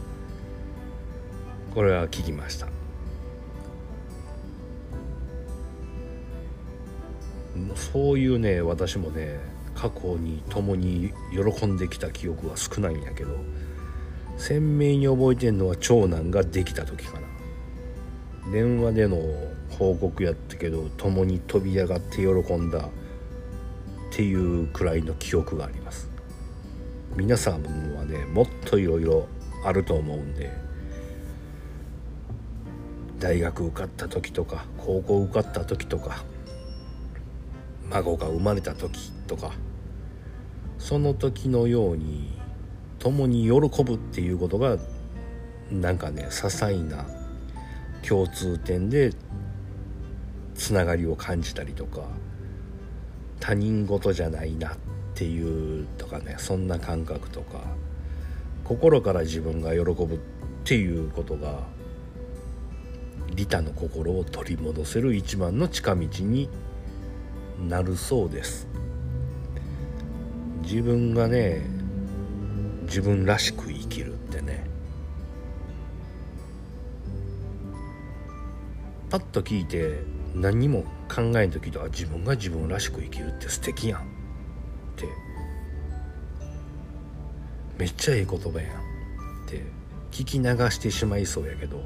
[1.74, 2.68] これは聞きました。
[7.76, 9.40] そういうね私もね
[9.76, 13.36] 過去に共に喜んできた記憶は少ないんやけど
[14.38, 17.28] 鮮明に覚えてんのは長男ができた時かな。
[18.52, 19.18] 電話での
[19.78, 22.90] 報告やったけど共に飛び上がって喜んだっ
[24.12, 26.07] ていうくらいの記憶があります。
[27.18, 27.64] 皆さん
[27.96, 29.28] はねもっといろいろ
[29.66, 30.52] あると思うんで
[33.18, 36.24] 大学受かった時とか高校受かった時とか
[37.90, 39.54] 孫が生まれた時とか
[40.78, 42.38] その時のように
[43.00, 44.78] 共に喜ぶっていうことが
[45.72, 47.08] なんかね些細な
[48.08, 49.12] 共通点で
[50.54, 52.02] つながりを感じたりとか
[53.40, 57.62] 他人事じゃないなってていうとかねそんな感覚とか
[58.64, 60.18] 心から自分が喜ぶっ
[60.64, 61.64] ていうことが
[63.34, 66.50] 利他の心を取り戻せる一番の近道に
[67.68, 68.68] なるそうです。
[70.62, 71.66] 自分がね
[72.84, 74.66] 自分らしく生きるってね
[79.10, 80.02] パッと聞いて
[80.36, 84.17] 何にも考えん時とは自分が自分らしく生きるって素敵やん。
[87.78, 88.88] めっちゃええ言葉やん。
[89.46, 89.64] って
[90.12, 91.82] 聞き流してしまいそうやけど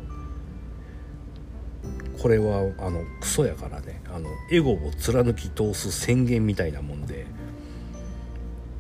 [2.22, 4.02] これはあのクソやからね。
[4.14, 7.26] あのエゴを貫き通す宣言みたいなもんで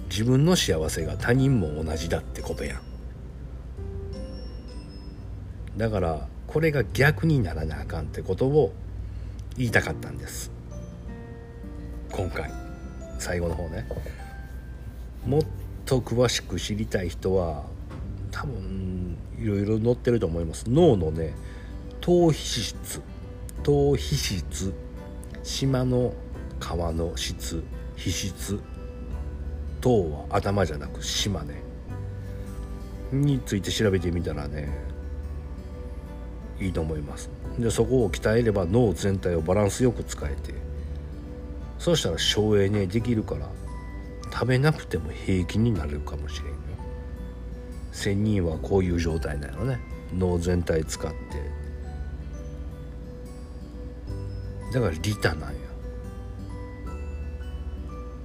[0.09, 2.81] 自分の幸せが他人も同じだってことやん。
[5.77, 8.73] だからこれが逆にならなあかんってことを
[9.57, 10.51] 言いたかったんです。
[12.11, 12.51] 今回。
[13.19, 13.87] 最後の方ね。
[15.25, 15.41] もっ
[15.85, 17.63] と詳しく知りたい人は
[18.31, 20.69] 多分いろいろ載ってると思います。
[20.69, 21.33] 脳のね
[21.99, 23.01] 頭皮質。
[23.63, 24.73] 頭皮質。
[25.43, 26.13] 島の
[26.59, 27.63] 皮の質。
[27.95, 28.59] 皮質。
[29.81, 31.61] 頭は頭じゃなく島ね。
[33.11, 34.69] について調べてみたらね
[36.59, 37.29] いいと思います。
[37.59, 40.53] でそこを鍛えれば脳全体をバランスよく使えて。
[41.77, 43.49] そうしたら省エネできるから
[44.31, 46.57] 食べなくても平気になるかもしれんよ。
[47.91, 49.79] 仙人はこういう状態なのね。
[50.17, 51.17] 脳全体使って。
[54.73, 55.59] だから利他なんや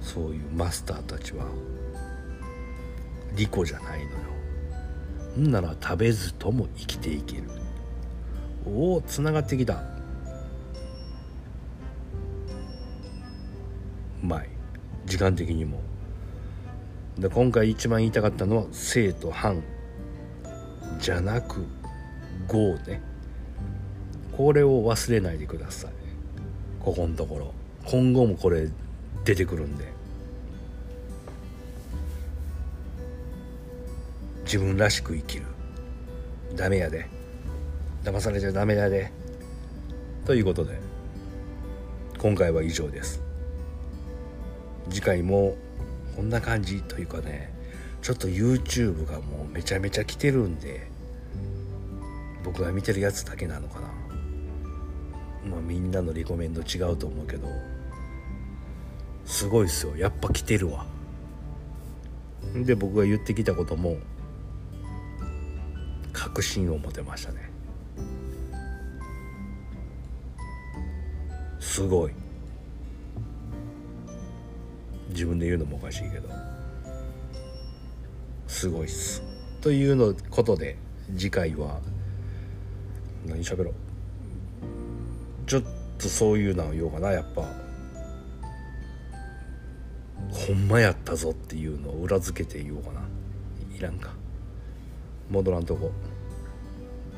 [0.01, 1.45] そういうマスターたちは。
[3.35, 4.17] 利己じゃないのよ。
[5.37, 7.43] んなら食べずとも生きていける。
[8.65, 9.75] おおつながってきた。
[14.23, 14.49] うまい。
[15.05, 15.86] 時間的にも。
[17.19, 19.63] で今回一番言いたかったのは生と反。
[20.99, 21.65] じゃなく
[22.47, 23.01] 合ね。
[24.35, 25.91] これを忘れないでください。
[26.79, 27.53] ここのところ。
[27.85, 28.69] 今後もこれ
[29.25, 29.85] 出てくるんで。
[34.43, 35.45] 自分らしく生きる。
[36.55, 37.07] ダメやで。
[38.03, 39.11] 騙されちゃダメやで。
[40.25, 40.77] ということで
[42.17, 43.21] 今回は以上です。
[44.89, 45.55] 次回も
[46.17, 47.53] こんな感じというかね
[48.01, 50.89] ちょっと YouTube がもうめちゃめちゃ来てるんで
[52.43, 53.87] 僕が見てるやつだけなのかな。
[55.47, 57.47] まあみんなのリコメンド違うと思うけど
[59.25, 59.95] すごいっすよ。
[59.95, 60.87] やっぱ来てるわ。
[62.55, 63.97] で僕が言ってきたことも
[66.13, 67.51] 確信を持てましたね。
[71.59, 72.11] すごい。
[75.17, 76.29] 自分で言うのもおかしいけど
[78.45, 79.23] すごいっす。
[79.61, 80.77] というのことで
[81.17, 81.81] 次回は
[83.25, 83.73] 何喋ろう。
[85.47, 85.63] ちょっ
[85.97, 87.11] とそういうのを言おうかな。
[87.11, 87.41] やっぱ
[90.29, 93.01] ほんまやったぞっていうのを裏付けて言おうかな。
[93.75, 94.11] いらんか。
[95.31, 95.91] 戻らんとこ。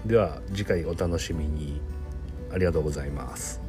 [0.05, 1.81] では次回お楽しみに。
[2.51, 3.68] ありがとうございます。